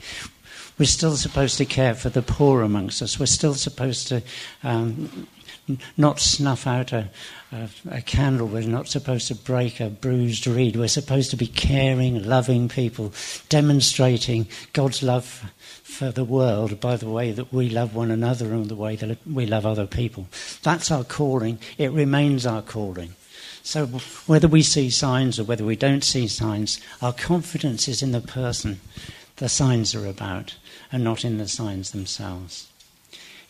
We're 0.80 0.86
still 0.86 1.18
supposed 1.18 1.58
to 1.58 1.66
care 1.66 1.94
for 1.94 2.08
the 2.08 2.22
poor 2.22 2.62
amongst 2.62 3.02
us. 3.02 3.20
We're 3.20 3.26
still 3.26 3.52
supposed 3.52 4.08
to 4.08 4.22
um, 4.62 5.28
not 5.98 6.20
snuff 6.20 6.66
out 6.66 6.94
a, 6.94 7.10
a, 7.52 7.68
a, 7.90 8.00
candle. 8.00 8.46
We're 8.46 8.62
not 8.62 8.88
supposed 8.88 9.28
to 9.28 9.34
break 9.34 9.78
a 9.78 9.90
bruised 9.90 10.46
reed. 10.46 10.76
We're 10.76 10.88
supposed 10.88 11.32
to 11.32 11.36
be 11.36 11.48
caring, 11.48 12.24
loving 12.24 12.70
people, 12.70 13.12
demonstrating 13.50 14.48
God's 14.72 15.02
love 15.02 15.52
for 15.82 16.10
the 16.10 16.24
world 16.24 16.80
by 16.80 16.96
the 16.96 17.10
way 17.10 17.30
that 17.30 17.52
we 17.52 17.68
love 17.68 17.94
one 17.94 18.10
another 18.10 18.54
and 18.54 18.64
the 18.64 18.74
way 18.74 18.96
that 18.96 19.18
we 19.30 19.44
love 19.44 19.66
other 19.66 19.86
people. 19.86 20.28
That's 20.62 20.90
our 20.90 21.04
calling. 21.04 21.58
It 21.76 21.92
remains 21.92 22.46
our 22.46 22.62
calling. 22.62 23.10
So, 23.62 23.84
whether 24.26 24.48
we 24.48 24.62
see 24.62 24.88
signs 24.88 25.38
or 25.38 25.44
whether 25.44 25.66
we 25.66 25.76
don't 25.76 26.02
see 26.02 26.26
signs, 26.26 26.80
our 27.02 27.12
confidence 27.12 27.86
is 27.86 28.02
in 28.02 28.12
the 28.12 28.22
person 28.22 28.80
the 29.40 29.48
signs 29.48 29.94
are 29.94 30.07
about 30.07 30.57
and 30.92 31.03
not 31.03 31.24
in 31.24 31.38
the 31.38 31.48
signs 31.48 31.92
themselves. 31.92 32.68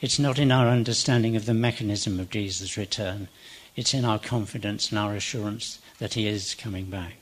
It's 0.01 0.21
not 0.21 0.39
in 0.39 0.53
our 0.53 0.69
understanding 0.69 1.35
of 1.35 1.47
the 1.47 1.53
mechanism 1.53 2.21
of 2.21 2.31
Jesus' 2.31 2.77
return, 2.77 3.27
it's 3.75 3.93
in 3.93 4.05
our 4.05 4.21
confidence 4.21 4.91
and 4.91 4.99
our 5.01 5.17
assurance 5.17 5.81
that 5.99 6.15
he 6.15 6.29
is 6.29 6.55
coming 6.55 6.85
back. 6.85 7.15